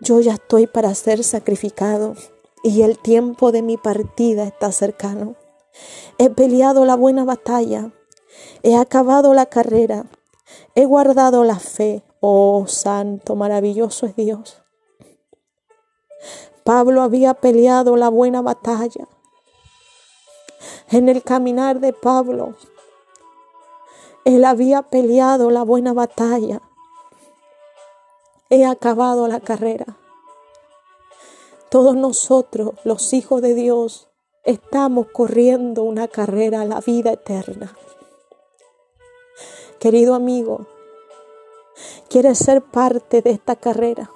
Yo 0.00 0.20
ya 0.20 0.34
estoy 0.34 0.66
para 0.66 0.94
ser 0.94 1.24
sacrificado 1.24 2.14
y 2.62 2.82
el 2.82 2.98
tiempo 2.98 3.52
de 3.52 3.62
mi 3.62 3.76
partida 3.76 4.44
está 4.44 4.70
cercano. 4.70 5.34
He 6.18 6.30
peleado 6.30 6.84
la 6.84 6.94
buena 6.94 7.24
batalla, 7.24 7.90
He 8.62 8.76
acabado 8.76 9.34
la 9.34 9.46
carrera, 9.46 10.06
he 10.74 10.84
guardado 10.84 11.44
la 11.44 11.58
fe. 11.58 12.02
Oh, 12.20 12.66
santo, 12.66 13.36
maravilloso 13.36 14.06
es 14.06 14.16
Dios. 14.16 14.62
Pablo 16.64 17.02
había 17.02 17.34
peleado 17.34 17.96
la 17.96 18.08
buena 18.08 18.42
batalla. 18.42 19.06
En 20.90 21.08
el 21.08 21.22
caminar 21.22 21.78
de 21.80 21.92
Pablo, 21.92 22.54
él 24.24 24.44
había 24.44 24.82
peleado 24.82 25.50
la 25.50 25.62
buena 25.62 25.92
batalla. 25.92 26.60
He 28.50 28.66
acabado 28.66 29.28
la 29.28 29.38
carrera. 29.38 29.96
Todos 31.70 31.94
nosotros, 31.94 32.72
los 32.82 33.12
hijos 33.12 33.42
de 33.42 33.54
Dios, 33.54 34.08
estamos 34.44 35.06
corriendo 35.12 35.84
una 35.84 36.08
carrera 36.08 36.62
a 36.62 36.64
la 36.64 36.80
vida 36.80 37.12
eterna. 37.12 37.76
Querido 39.86 40.16
amigo, 40.16 40.66
¿quieres 42.08 42.38
ser 42.38 42.60
parte 42.60 43.22
de 43.22 43.30
esta 43.30 43.54
carrera? 43.54 44.10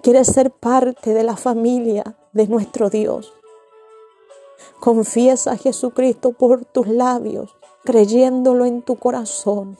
¿Quieres 0.00 0.28
ser 0.28 0.50
parte 0.50 1.12
de 1.12 1.22
la 1.22 1.36
familia 1.36 2.16
de 2.32 2.48
nuestro 2.48 2.88
Dios? 2.88 3.34
Confiesa 4.80 5.52
a 5.52 5.56
Jesucristo 5.58 6.32
por 6.32 6.64
tus 6.64 6.88
labios, 6.88 7.54
creyéndolo 7.84 8.64
en 8.64 8.80
tu 8.80 8.96
corazón. 8.96 9.76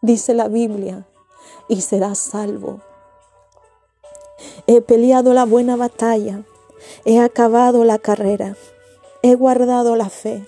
Dice 0.00 0.32
la 0.32 0.46
Biblia, 0.46 1.08
y 1.68 1.80
serás 1.80 2.18
salvo. 2.18 2.82
He 4.68 4.80
peleado 4.80 5.34
la 5.34 5.44
buena 5.44 5.74
batalla, 5.74 6.44
he 7.04 7.18
acabado 7.18 7.82
la 7.82 7.98
carrera, 7.98 8.56
he 9.22 9.34
guardado 9.34 9.96
la 9.96 10.08
fe. 10.08 10.46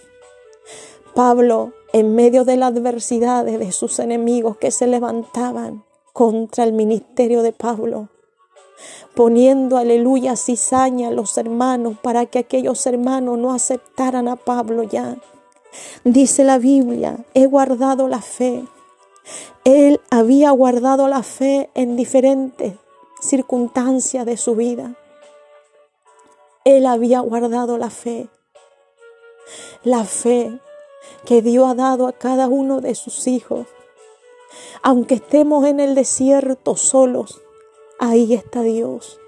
Pablo, 1.19 1.73
en 1.93 2.15
medio 2.15 2.45
de 2.45 2.57
las 2.57 2.71
adversidades 2.71 3.59
de 3.59 3.73
sus 3.73 3.99
enemigos 3.99 4.57
que 4.57 4.71
se 4.71 4.87
levantaban 4.87 5.85
contra 6.13 6.63
el 6.63 6.73
ministerio 6.73 7.43
de 7.43 7.53
Pablo, 7.53 8.09
poniendo 9.17 9.79
aleluya 9.79 10.37
cizaña 10.37 11.09
a 11.09 11.11
los 11.11 11.37
hermanos 11.37 11.99
para 12.01 12.27
que 12.27 12.39
aquellos 12.39 12.87
hermanos 12.87 13.37
no 13.37 13.53
aceptaran 13.53 14.29
a 14.29 14.37
Pablo 14.37 14.85
ya. 14.85 15.17
Dice 16.05 16.45
la 16.45 16.59
Biblia, 16.59 17.17
he 17.35 17.47
guardado 17.47 18.07
la 18.07 18.23
fe. 18.23 18.65
Él 19.65 20.01
había 20.11 20.53
guardado 20.53 21.09
la 21.09 21.25
fe 21.25 21.69
en 21.75 21.97
diferentes 21.97 22.75
circunstancias 23.21 24.25
de 24.25 24.37
su 24.37 24.55
vida. 24.55 24.95
Él 26.65 26.87
había 26.87 27.19
guardado 27.19 27.77
la 27.77 27.91
fe. 27.91 28.29
La 29.83 30.05
fe 30.05 30.61
que 31.25 31.43
Dios 31.43 31.69
ha 31.71 31.75
dado 31.75 32.07
a 32.07 32.13
cada 32.13 32.49
uno 32.49 32.81
de 32.81 32.95
sus 32.95 33.27
hijos. 33.27 33.67
Aunque 34.83 35.15
estemos 35.17 35.67
en 35.67 35.81
el 35.81 35.95
desierto 35.95 36.77
solos, 36.77 37.41
ahí 37.99 38.35
está 38.35 38.63
Dios. 38.63 39.19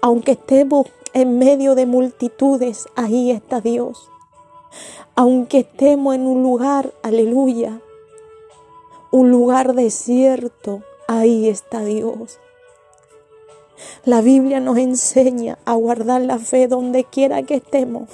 Aunque 0.00 0.32
estemos 0.32 0.86
en 1.12 1.38
medio 1.38 1.74
de 1.74 1.86
multitudes, 1.86 2.88
ahí 2.96 3.30
está 3.30 3.60
Dios. 3.60 4.08
Aunque 5.14 5.60
estemos 5.60 6.14
en 6.14 6.26
un 6.26 6.42
lugar, 6.42 6.92
aleluya, 7.02 7.80
un 9.10 9.30
lugar 9.30 9.74
desierto, 9.74 10.82
ahí 11.06 11.48
está 11.48 11.84
Dios. 11.84 12.38
La 14.04 14.20
Biblia 14.22 14.60
nos 14.60 14.78
enseña 14.78 15.58
a 15.64 15.74
guardar 15.74 16.22
la 16.22 16.38
fe 16.38 16.66
donde 16.66 17.04
quiera 17.04 17.42
que 17.42 17.56
estemos. 17.56 18.08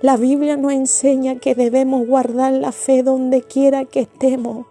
La 0.00 0.16
Biblia 0.16 0.56
nos 0.56 0.72
enseña 0.72 1.36
que 1.36 1.54
debemos 1.54 2.06
guardar 2.06 2.52
la 2.52 2.72
fe 2.72 3.02
donde 3.02 3.42
quiera 3.42 3.84
que 3.84 4.00
estemos, 4.00 4.66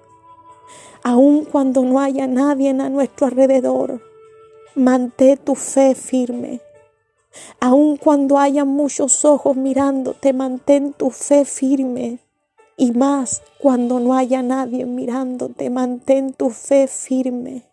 aun 1.03 1.45
cuando 1.45 1.83
no 1.83 1.99
haya 1.99 2.27
nadie 2.27 2.69
a 2.69 2.89
nuestro 2.89 3.27
alrededor. 3.27 4.01
Mantén 4.75 5.37
tu 5.37 5.55
fe 5.55 5.95
firme. 5.95 6.61
Aun 7.59 7.97
cuando 7.97 8.37
haya 8.37 8.65
muchos 8.65 9.25
ojos 9.25 9.55
mirándote, 9.55 10.33
mantén 10.33 10.93
tu 10.93 11.09
fe 11.09 11.45
firme. 11.45 12.19
Y 12.77 12.91
más 12.91 13.41
cuando 13.59 13.99
no 13.99 14.13
haya 14.13 14.41
nadie 14.41 14.85
mirándote, 14.85 15.69
mantén 15.69 16.33
tu 16.33 16.49
fe 16.49 16.87
firme. 16.87 17.63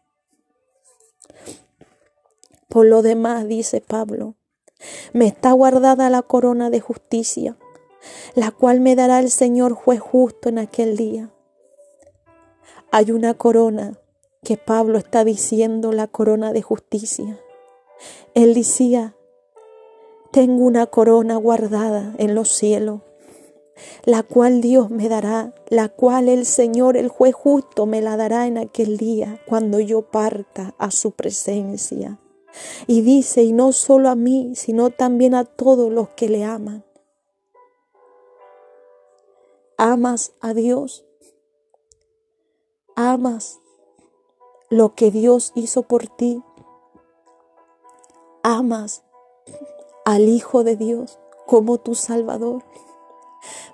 Por 2.68 2.86
lo 2.86 3.02
demás, 3.02 3.46
dice 3.46 3.80
Pablo, 3.80 4.34
me 5.12 5.26
está 5.26 5.52
guardada 5.52 6.10
la 6.10 6.22
corona 6.22 6.70
de 6.70 6.80
justicia, 6.80 7.56
la 8.34 8.50
cual 8.50 8.80
me 8.80 8.94
dará 8.96 9.18
el 9.20 9.30
Señor 9.30 9.72
juez 9.72 10.00
justo 10.00 10.48
en 10.48 10.58
aquel 10.58 10.96
día. 10.96 11.30
Hay 12.90 13.10
una 13.10 13.34
corona 13.34 13.98
que 14.44 14.56
Pablo 14.56 14.98
está 14.98 15.24
diciendo, 15.24 15.92
la 15.92 16.06
corona 16.06 16.52
de 16.52 16.62
justicia. 16.62 17.40
Él 18.34 18.54
decía, 18.54 19.16
tengo 20.30 20.64
una 20.64 20.86
corona 20.86 21.36
guardada 21.36 22.14
en 22.18 22.34
los 22.34 22.50
cielos, 22.50 23.00
la 24.04 24.22
cual 24.22 24.60
Dios 24.60 24.90
me 24.90 25.08
dará, 25.08 25.54
la 25.68 25.88
cual 25.88 26.28
el 26.28 26.46
Señor, 26.46 26.96
el 26.96 27.08
juez 27.08 27.34
justo, 27.34 27.86
me 27.86 28.00
la 28.00 28.16
dará 28.16 28.46
en 28.46 28.58
aquel 28.58 28.98
día, 28.98 29.40
cuando 29.46 29.80
yo 29.80 30.02
parta 30.02 30.74
a 30.78 30.90
su 30.90 31.12
presencia. 31.12 32.18
Y 32.86 33.02
dice, 33.02 33.42
y 33.42 33.52
no 33.52 33.72
solo 33.72 34.08
a 34.08 34.14
mí, 34.14 34.54
sino 34.54 34.90
también 34.90 35.34
a 35.34 35.44
todos 35.44 35.90
los 35.90 36.08
que 36.10 36.28
le 36.28 36.44
aman. 36.44 36.84
Amas 39.76 40.32
a 40.40 40.54
Dios. 40.54 41.04
Amas 42.94 43.60
lo 44.70 44.94
que 44.94 45.10
Dios 45.10 45.52
hizo 45.54 45.82
por 45.82 46.06
ti. 46.06 46.42
Amas 48.42 49.02
al 50.04 50.28
Hijo 50.28 50.64
de 50.64 50.76
Dios 50.76 51.18
como 51.46 51.78
tu 51.78 51.94
Salvador, 51.94 52.64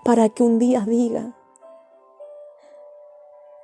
para 0.05 0.29
que 0.29 0.43
un 0.43 0.59
día 0.59 0.85
diga, 0.87 1.37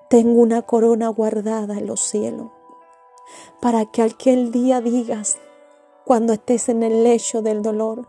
tengo 0.08 0.40
una 0.40 0.62
corona 0.62 1.08
guardada 1.08 1.78
en 1.78 1.86
los 1.86 2.00
cielos 2.00 2.50
para 3.60 3.86
que 3.86 4.02
aquel 4.02 4.50
día 4.52 4.80
digas, 4.80 5.38
cuando 6.04 6.32
estés 6.32 6.68
en 6.68 6.82
el 6.82 7.04
lecho 7.04 7.42
del 7.42 7.62
dolor, 7.62 8.08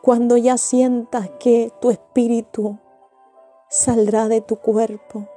cuando 0.00 0.36
ya 0.36 0.58
sientas 0.58 1.30
que 1.38 1.72
tu 1.80 1.90
espíritu 1.90 2.78
saldrá 3.68 4.28
de 4.28 4.40
tu 4.40 4.56
cuerpo, 4.56 5.28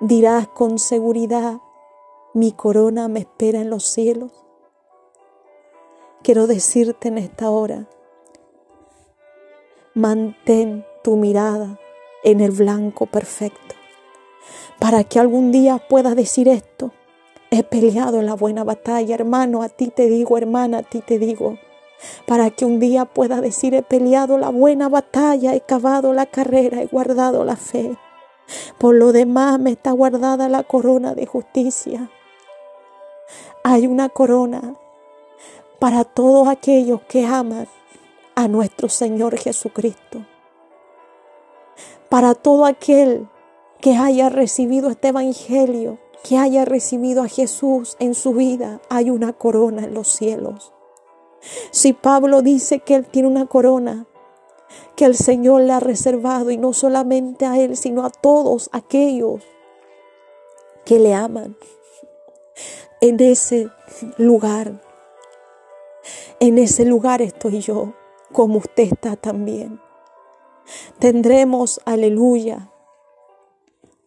dirás 0.00 0.48
con 0.48 0.78
seguridad, 0.78 1.60
mi 2.34 2.52
corona 2.52 3.08
me 3.08 3.20
espera 3.20 3.60
en 3.60 3.70
los 3.70 3.84
cielos. 3.84 4.32
Quiero 6.22 6.46
decirte 6.46 7.08
en 7.08 7.18
esta 7.18 7.50
hora, 7.50 7.88
mantén 9.94 10.84
tu 11.02 11.16
mirada 11.16 11.78
en 12.24 12.40
el 12.40 12.50
blanco 12.50 13.06
perfecto 13.06 13.77
para 14.78 15.04
que 15.04 15.18
algún 15.18 15.52
día 15.52 15.78
puedas 15.78 16.16
decir 16.16 16.48
esto. 16.48 16.92
He 17.50 17.62
peleado 17.62 18.20
la 18.22 18.34
buena 18.34 18.62
batalla, 18.64 19.14
hermano, 19.14 19.62
a 19.62 19.68
ti 19.68 19.88
te 19.88 20.08
digo, 20.08 20.36
hermana, 20.36 20.78
a 20.78 20.82
ti 20.82 21.00
te 21.00 21.18
digo. 21.18 21.58
Para 22.26 22.50
que 22.50 22.64
un 22.64 22.78
día 22.78 23.06
puedas 23.06 23.40
decir, 23.40 23.74
he 23.74 23.82
peleado 23.82 24.38
la 24.38 24.50
buena 24.50 24.88
batalla, 24.88 25.54
he 25.54 25.60
cavado 25.60 26.12
la 26.12 26.26
carrera, 26.26 26.82
he 26.82 26.86
guardado 26.86 27.44
la 27.44 27.56
fe. 27.56 27.96
Por 28.78 28.94
lo 28.94 29.12
demás 29.12 29.58
me 29.58 29.70
está 29.70 29.92
guardada 29.92 30.48
la 30.48 30.62
corona 30.62 31.14
de 31.14 31.26
justicia. 31.26 32.10
Hay 33.64 33.86
una 33.86 34.08
corona 34.08 34.74
para 35.78 36.04
todos 36.04 36.48
aquellos 36.48 37.00
que 37.02 37.26
aman 37.26 37.68
a 38.34 38.48
nuestro 38.48 38.88
Señor 38.88 39.36
Jesucristo. 39.36 40.24
Para 42.08 42.34
todo 42.34 42.64
aquel 42.64 43.28
que 43.80 43.96
haya 43.96 44.28
recibido 44.28 44.90
este 44.90 45.08
Evangelio, 45.08 45.98
que 46.24 46.36
haya 46.36 46.64
recibido 46.64 47.22
a 47.22 47.28
Jesús 47.28 47.96
en 48.00 48.14
su 48.14 48.32
vida, 48.32 48.80
hay 48.88 49.10
una 49.10 49.32
corona 49.32 49.84
en 49.84 49.94
los 49.94 50.08
cielos. 50.08 50.72
Si 51.70 51.92
Pablo 51.92 52.42
dice 52.42 52.80
que 52.80 52.96
él 52.96 53.06
tiene 53.06 53.28
una 53.28 53.46
corona, 53.46 54.06
que 54.96 55.04
el 55.04 55.14
Señor 55.14 55.62
le 55.62 55.72
ha 55.72 55.80
reservado 55.80 56.50
y 56.50 56.56
no 56.56 56.72
solamente 56.72 57.46
a 57.46 57.58
él, 57.58 57.76
sino 57.76 58.04
a 58.04 58.10
todos 58.10 58.68
aquellos 58.72 59.42
que 60.84 60.98
le 60.98 61.14
aman, 61.14 61.56
en 63.00 63.20
ese 63.20 63.70
lugar, 64.16 64.82
en 66.40 66.58
ese 66.58 66.84
lugar 66.84 67.22
estoy 67.22 67.60
yo, 67.60 67.94
como 68.32 68.58
usted 68.58 68.92
está 68.92 69.14
también. 69.14 69.80
Tendremos, 70.98 71.80
aleluya, 71.84 72.72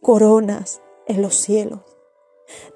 coronas 0.02 0.82
en 1.08 1.22
los 1.22 1.36
cielos. 1.36 1.82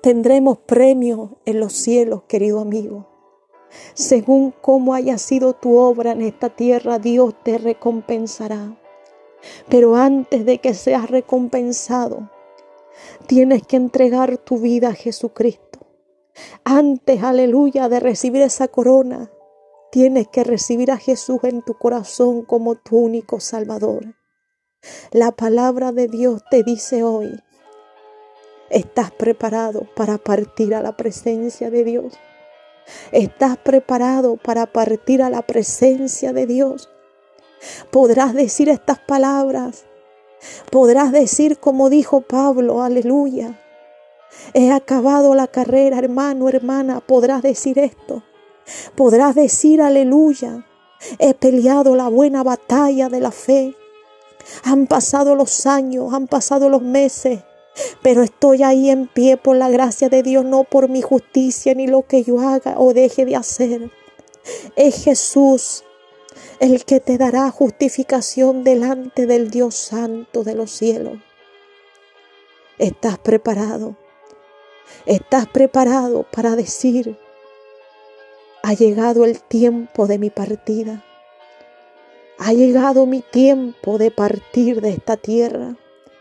Tendremos 0.02 0.60
premios 0.60 1.32
en 1.46 1.60
los 1.60 1.74
cielos, 1.74 2.24
querido 2.28 2.60
amigo. 2.60 3.08
Según 3.96 4.54
cómo 4.62 4.94
haya 4.94 5.18
sido 5.18 5.54
tu 5.54 5.78
obra 5.78 6.12
en 6.12 6.22
esta 6.22 6.50
tierra, 6.56 7.00
Dios 7.00 7.34
te 7.44 7.58
recompensará. 7.58 8.78
Pero 9.70 9.96
antes 9.96 10.46
de 10.46 10.60
que 10.60 10.74
seas 10.74 11.10
recompensado, 11.10 12.30
tienes 13.28 13.66
que 13.66 13.76
entregar 13.76 14.38
tu 14.38 14.60
vida 14.60 14.90
a 14.90 14.94
Jesucristo. 14.94 15.80
Antes, 16.64 17.24
aleluya, 17.24 17.90
de 17.90 18.00
recibir 18.00 18.44
esa 18.44 18.68
corona, 18.68 19.32
tienes 19.92 20.28
que 20.28 20.44
recibir 20.44 20.92
a 20.92 20.98
Jesús 20.98 21.40
en 21.44 21.64
tu 21.64 21.74
corazón 21.74 22.44
como 22.44 22.76
tu 22.76 22.98
único 22.98 23.40
Salvador. 23.40 24.16
La 25.12 25.32
palabra 25.32 25.92
de 25.92 26.08
Dios 26.08 26.44
te 26.50 26.64
dice 26.64 27.04
hoy, 27.04 27.40
¿estás 28.70 29.12
preparado 29.12 29.88
para 29.96 30.18
partir 30.18 30.76
a 30.76 30.82
la 30.82 30.96
presencia 30.96 31.70
de 31.70 31.84
Dios? 31.84 32.14
¿Estás 33.12 33.58
preparado 33.58 34.38
para 34.38 34.68
partir 34.68 35.22
a 35.22 35.30
la 35.30 35.42
presencia 35.42 36.34
de 36.34 36.46
Dios? 36.46 36.90
Podrás 37.92 38.34
decir 38.34 38.70
estas 38.70 39.00
palabras. 39.00 39.86
Podrás 40.72 41.12
decir 41.12 41.58
como 41.58 41.90
dijo 41.90 42.22
Pablo, 42.22 42.84
aleluya. 42.84 43.60
He 44.54 44.72
acabado 44.72 45.34
la 45.34 45.48
carrera, 45.48 45.98
hermano, 45.98 46.50
hermana. 46.50 47.00
Podrás 47.00 47.42
decir 47.42 47.80
esto. 47.80 48.24
Podrás 48.96 49.36
decir, 49.36 49.82
aleluya. 49.82 50.66
He 51.20 51.34
peleado 51.34 51.96
la 51.96 52.10
buena 52.10 52.44
batalla 52.44 53.10
de 53.10 53.20
la 53.20 53.32
fe. 53.32 53.76
Han 54.64 54.88
pasado 54.88 55.36
los 55.36 55.66
años, 55.66 56.14
han 56.14 56.28
pasado 56.28 56.70
los 56.70 56.82
meses, 56.82 57.40
pero 58.02 58.24
estoy 58.24 58.64
ahí 58.64 58.90
en 58.90 59.08
pie 59.08 59.38
por 59.38 59.56
la 59.56 59.70
gracia 59.70 60.10
de 60.10 60.24
Dios, 60.24 60.46
no 60.46 60.64
por 60.64 60.90
mi 60.90 61.02
justicia 61.02 61.74
ni 61.74 61.88
lo 61.88 62.04
que 62.04 62.24
yo 62.24 62.40
haga 62.40 62.76
o 62.78 62.94
deje 62.94 63.26
de 63.26 63.36
hacer. 63.36 63.92
Es 64.76 65.04
Jesús 65.04 65.84
el 66.60 66.86
que 66.86 67.00
te 67.00 67.18
dará 67.18 67.50
justificación 67.52 68.64
delante 68.64 69.26
del 69.26 69.50
Dios 69.50 69.76
Santo 69.76 70.44
de 70.44 70.56
los 70.56 70.72
cielos. 70.72 71.18
¿Estás 72.78 73.18
preparado? 73.18 73.96
¿Estás 75.06 75.48
preparado 75.48 76.26
para 76.32 76.56
decir, 76.56 77.18
ha 78.64 78.74
llegado 78.74 79.26
el 79.26 79.42
tiempo 79.42 80.08
de 80.08 80.20
mi 80.20 80.30
partida? 80.30 81.04
Ha 82.38 82.52
llegado 82.52 83.06
mi 83.06 83.22
tiempo 83.22 83.98
de 83.98 84.12
partir 84.12 84.82
de 84.82 84.90
esta 84.90 85.16
tierra, 85.16 85.78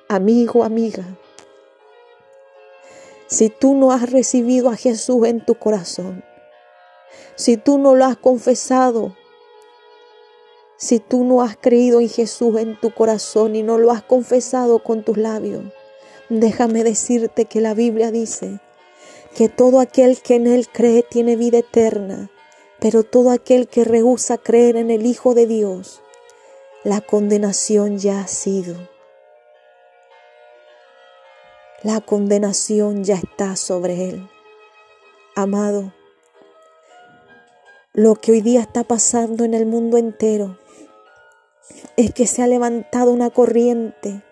amigo, 0.08 0.62
amiga. 0.62 1.18
Si 3.26 3.48
tú 3.48 3.74
no 3.74 3.90
has 3.90 4.12
recibido 4.12 4.70
a 4.70 4.76
Jesús 4.76 5.26
en 5.26 5.44
tu 5.44 5.56
corazón, 5.56 6.22
si 7.34 7.56
tú 7.56 7.78
no 7.78 7.96
lo 7.96 8.04
has 8.04 8.16
confesado, 8.16 9.16
si 10.76 11.00
tú 11.00 11.24
no 11.24 11.42
has 11.42 11.56
creído 11.56 11.98
en 11.98 12.08
Jesús 12.08 12.60
en 12.60 12.78
tu 12.78 12.94
corazón 12.94 13.56
y 13.56 13.64
no 13.64 13.76
lo 13.78 13.90
has 13.90 14.04
confesado 14.04 14.84
con 14.84 15.02
tus 15.02 15.16
labios, 15.16 15.64
déjame 16.28 16.84
decirte 16.84 17.46
que 17.46 17.60
la 17.60 17.74
Biblia 17.74 18.12
dice 18.12 18.60
que 19.34 19.48
todo 19.48 19.80
aquel 19.80 20.22
que 20.22 20.36
en 20.36 20.46
Él 20.46 20.68
cree 20.72 21.02
tiene 21.02 21.34
vida 21.34 21.58
eterna, 21.58 22.30
pero 22.78 23.02
todo 23.02 23.30
aquel 23.32 23.66
que 23.66 23.82
rehúsa 23.82 24.38
creer 24.38 24.76
en 24.76 24.92
el 24.92 25.06
Hijo 25.06 25.34
de 25.34 25.48
Dios, 25.48 26.03
la 26.84 27.00
condenación 27.00 27.96
ya 27.96 28.20
ha 28.20 28.28
sido. 28.28 28.76
La 31.82 32.02
condenación 32.02 33.04
ya 33.04 33.14
está 33.14 33.56
sobre 33.56 34.10
Él. 34.10 34.28
Amado, 35.34 35.94
lo 37.94 38.16
que 38.16 38.32
hoy 38.32 38.42
día 38.42 38.60
está 38.60 38.84
pasando 38.84 39.44
en 39.44 39.54
el 39.54 39.64
mundo 39.64 39.96
entero 39.96 40.58
es 41.96 42.12
que 42.12 42.26
se 42.26 42.42
ha 42.42 42.46
levantado 42.46 43.12
una 43.12 43.30
corriente, 43.30 44.22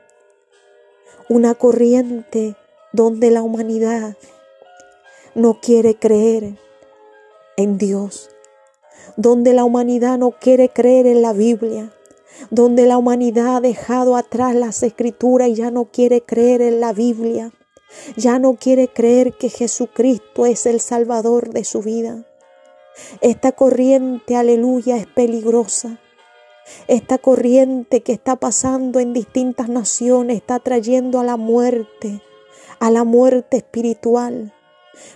una 1.31 1.55
corriente 1.55 2.55
donde 2.93 3.31
la 3.31 3.41
humanidad 3.41 4.15
no 5.35 5.59
quiere 5.59 5.95
creer 5.95 6.59
en 7.57 7.79
Dios, 7.79 8.29
donde 9.17 9.55
la 9.55 9.65
humanidad 9.65 10.19
no 10.19 10.33
quiere 10.33 10.69
creer 10.69 11.07
en 11.07 11.23
la 11.23 11.33
Biblia, 11.33 11.91
donde 12.51 12.87
la 12.87 12.99
humanidad 12.99 13.57
ha 13.57 13.61
dejado 13.61 14.17
atrás 14.17 14.55
las 14.55 14.83
escrituras 14.83 15.49
y 15.49 15.55
ya 15.55 15.71
no 15.71 15.87
quiere 15.87 16.23
creer 16.23 16.63
en 16.63 16.81
la 16.81 16.93
Biblia, 16.93 17.53
ya 18.17 18.39
no 18.39 18.55
quiere 18.55 18.89
creer 18.89 19.35
que 19.35 19.49
Jesucristo 19.49 20.47
es 20.47 20.67
el 20.67 20.81
Salvador 20.81 21.51
de 21.51 21.65
su 21.65 21.83
vida. 21.83 22.27
Esta 23.21 23.53
corriente, 23.53 24.37
aleluya, 24.37 24.97
es 24.97 25.07
peligrosa. 25.07 25.99
Esta 26.87 27.19
corriente 27.19 28.03
que 28.03 28.13
está 28.13 28.37
pasando 28.37 29.01
en 29.01 29.13
distintas 29.13 29.69
naciones 29.69 30.37
está 30.37 30.59
trayendo 30.59 31.21
a 31.21 31.25
la 31.25 31.37
muerte, 31.37 32.23
a 32.79 32.91
la 32.91 33.05
muerte 33.05 33.59
espiritual. 33.59 34.55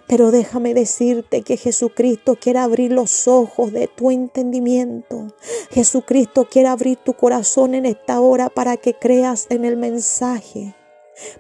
Pero 0.07 0.31
déjame 0.31 0.75
decirte 0.75 1.43
que 1.43 1.57
Jesucristo 1.57 2.37
quiere 2.37 2.61
abrir 2.61 2.93
los 2.93 3.29
ojos 3.29 3.73
de 3.73 3.89
tu 3.89 4.11
entendimiento. 4.11 5.35
Jesucristo 5.71 6.49
quiere 6.51 6.69
abrir 6.69 6.99
tu 6.99 7.15
corazón 7.15 7.75
en 7.75 7.87
esta 7.87 8.21
hora 8.21 8.49
para 8.49 8.77
que 8.77 8.95
creas 8.95 9.47
en 9.51 9.65
el 9.65 9.77
mensaje, 9.77 10.75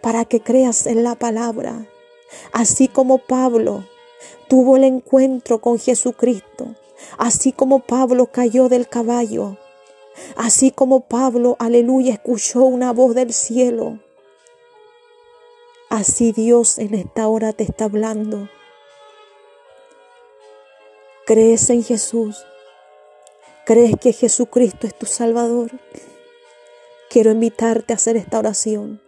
para 0.00 0.24
que 0.24 0.40
creas 0.40 0.86
en 0.86 1.02
la 1.02 1.14
palabra. 1.14 1.86
Así 2.52 2.88
como 2.88 3.18
Pablo 3.18 3.84
tuvo 4.48 4.76
el 4.76 4.84
encuentro 4.84 5.60
con 5.60 5.78
Jesucristo, 5.78 6.74
así 7.18 7.52
como 7.52 7.80
Pablo 7.80 8.26
cayó 8.26 8.68
del 8.68 8.88
caballo, 8.88 9.56
así 10.36 10.70
como 10.70 11.00
Pablo, 11.00 11.56
aleluya, 11.58 12.14
escuchó 12.14 12.64
una 12.64 12.92
voz 12.92 13.14
del 13.14 13.32
cielo. 13.32 14.00
Así 15.96 16.32
Dios 16.32 16.78
en 16.78 16.92
esta 16.92 17.26
hora 17.26 17.54
te 17.54 17.64
está 17.64 17.86
hablando. 17.86 18.50
¿Crees 21.24 21.70
en 21.70 21.82
Jesús? 21.82 22.44
¿Crees 23.64 23.94
que 23.98 24.12
Jesucristo 24.12 24.86
es 24.86 24.94
tu 24.94 25.06
Salvador? 25.06 25.70
Quiero 27.08 27.30
invitarte 27.30 27.94
a 27.94 27.96
hacer 27.96 28.18
esta 28.18 28.38
oración. 28.38 29.00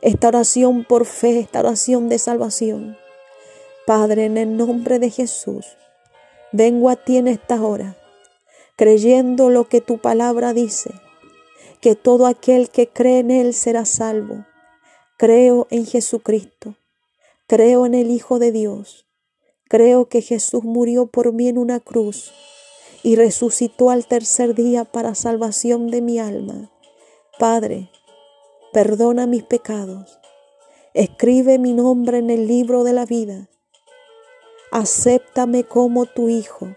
Esta 0.00 0.28
oración 0.28 0.84
por 0.84 1.06
fe, 1.06 1.40
esta 1.40 1.58
oración 1.58 2.08
de 2.08 2.20
salvación. 2.20 2.96
Padre, 3.84 4.26
en 4.26 4.36
el 4.36 4.56
nombre 4.56 5.00
de 5.00 5.10
Jesús, 5.10 5.76
vengo 6.52 6.88
a 6.88 6.94
ti 6.94 7.16
en 7.16 7.26
esta 7.26 7.60
hora, 7.60 7.96
creyendo 8.76 9.50
lo 9.50 9.64
que 9.64 9.80
tu 9.80 9.98
palabra 9.98 10.52
dice, 10.52 10.92
que 11.80 11.96
todo 11.96 12.28
aquel 12.28 12.70
que 12.70 12.86
cree 12.86 13.18
en 13.18 13.32
Él 13.32 13.54
será 13.54 13.84
salvo. 13.84 14.44
Creo 15.22 15.68
en 15.70 15.86
Jesucristo, 15.86 16.74
creo 17.46 17.86
en 17.86 17.94
el 17.94 18.10
Hijo 18.10 18.40
de 18.40 18.50
Dios, 18.50 19.06
creo 19.68 20.06
que 20.06 20.20
Jesús 20.20 20.64
murió 20.64 21.06
por 21.06 21.32
mí 21.32 21.46
en 21.46 21.58
una 21.58 21.78
cruz 21.78 22.32
y 23.04 23.14
resucitó 23.14 23.90
al 23.90 24.06
tercer 24.06 24.56
día 24.56 24.84
para 24.84 25.14
salvación 25.14 25.92
de 25.92 26.00
mi 26.00 26.18
alma. 26.18 26.72
Padre, 27.38 27.88
perdona 28.72 29.28
mis 29.28 29.44
pecados, 29.44 30.18
escribe 30.92 31.56
mi 31.60 31.72
nombre 31.72 32.18
en 32.18 32.28
el 32.28 32.48
libro 32.48 32.82
de 32.82 32.92
la 32.92 33.06
vida. 33.06 33.48
Acéptame 34.72 35.62
como 35.62 36.06
tu 36.06 36.30
Hijo 36.30 36.74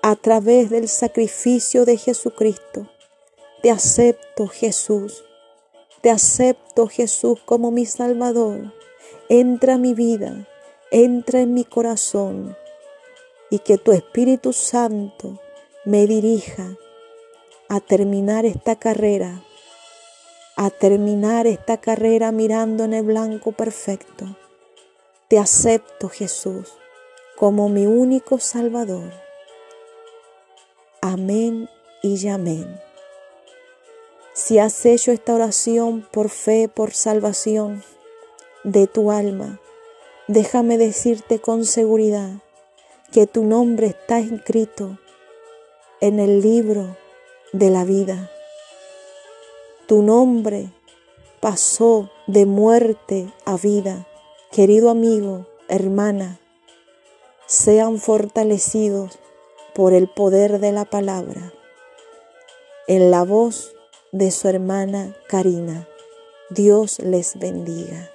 a 0.00 0.16
través 0.16 0.70
del 0.70 0.88
sacrificio 0.88 1.84
de 1.84 1.98
Jesucristo. 1.98 2.88
Te 3.60 3.70
acepto 3.70 4.48
Jesús, 4.48 5.22
te 6.04 6.10
acepto 6.10 6.86
Jesús 6.86 7.40
como 7.46 7.70
mi 7.70 7.86
Salvador. 7.86 8.74
Entra 9.30 9.76
en 9.76 9.80
mi 9.80 9.94
vida, 9.94 10.46
entra 10.90 11.40
en 11.40 11.54
mi 11.54 11.64
corazón 11.64 12.58
y 13.48 13.60
que 13.60 13.78
tu 13.78 13.90
Espíritu 13.92 14.52
Santo 14.52 15.40
me 15.86 16.06
dirija 16.06 16.76
a 17.70 17.80
terminar 17.80 18.44
esta 18.44 18.76
carrera, 18.76 19.42
a 20.56 20.68
terminar 20.68 21.46
esta 21.46 21.78
carrera 21.78 22.32
mirando 22.32 22.84
en 22.84 22.92
el 22.92 23.06
blanco 23.06 23.52
perfecto. 23.52 24.26
Te 25.28 25.38
acepto 25.38 26.10
Jesús 26.10 26.74
como 27.34 27.70
mi 27.70 27.86
único 27.86 28.38
Salvador. 28.38 29.10
Amén 31.00 31.66
y 32.02 32.28
amén. 32.28 32.78
Si 34.36 34.58
has 34.58 34.84
hecho 34.84 35.12
esta 35.12 35.32
oración 35.32 36.08
por 36.10 36.28
fe, 36.28 36.68
por 36.68 36.92
salvación 36.92 37.84
de 38.64 38.88
tu 38.88 39.12
alma, 39.12 39.60
déjame 40.26 40.76
decirte 40.76 41.40
con 41.40 41.64
seguridad 41.64 42.42
que 43.12 43.28
tu 43.28 43.44
nombre 43.44 43.86
está 43.86 44.18
escrito 44.18 44.98
en 46.00 46.18
el 46.18 46.40
libro 46.40 46.96
de 47.52 47.70
la 47.70 47.84
vida. 47.84 48.28
Tu 49.86 50.02
nombre 50.02 50.72
pasó 51.38 52.10
de 52.26 52.44
muerte 52.44 53.32
a 53.44 53.56
vida. 53.56 54.08
Querido 54.50 54.90
amigo, 54.90 55.46
hermana, 55.68 56.40
sean 57.46 57.98
fortalecidos 57.98 59.16
por 59.76 59.92
el 59.92 60.08
poder 60.08 60.58
de 60.58 60.72
la 60.72 60.86
palabra. 60.86 61.52
En 62.88 63.12
la 63.12 63.22
voz 63.22 63.73
de 64.14 64.30
su 64.30 64.46
hermana 64.46 65.12
Karina, 65.26 65.88
Dios 66.48 67.00
les 67.00 67.36
bendiga. 67.36 68.13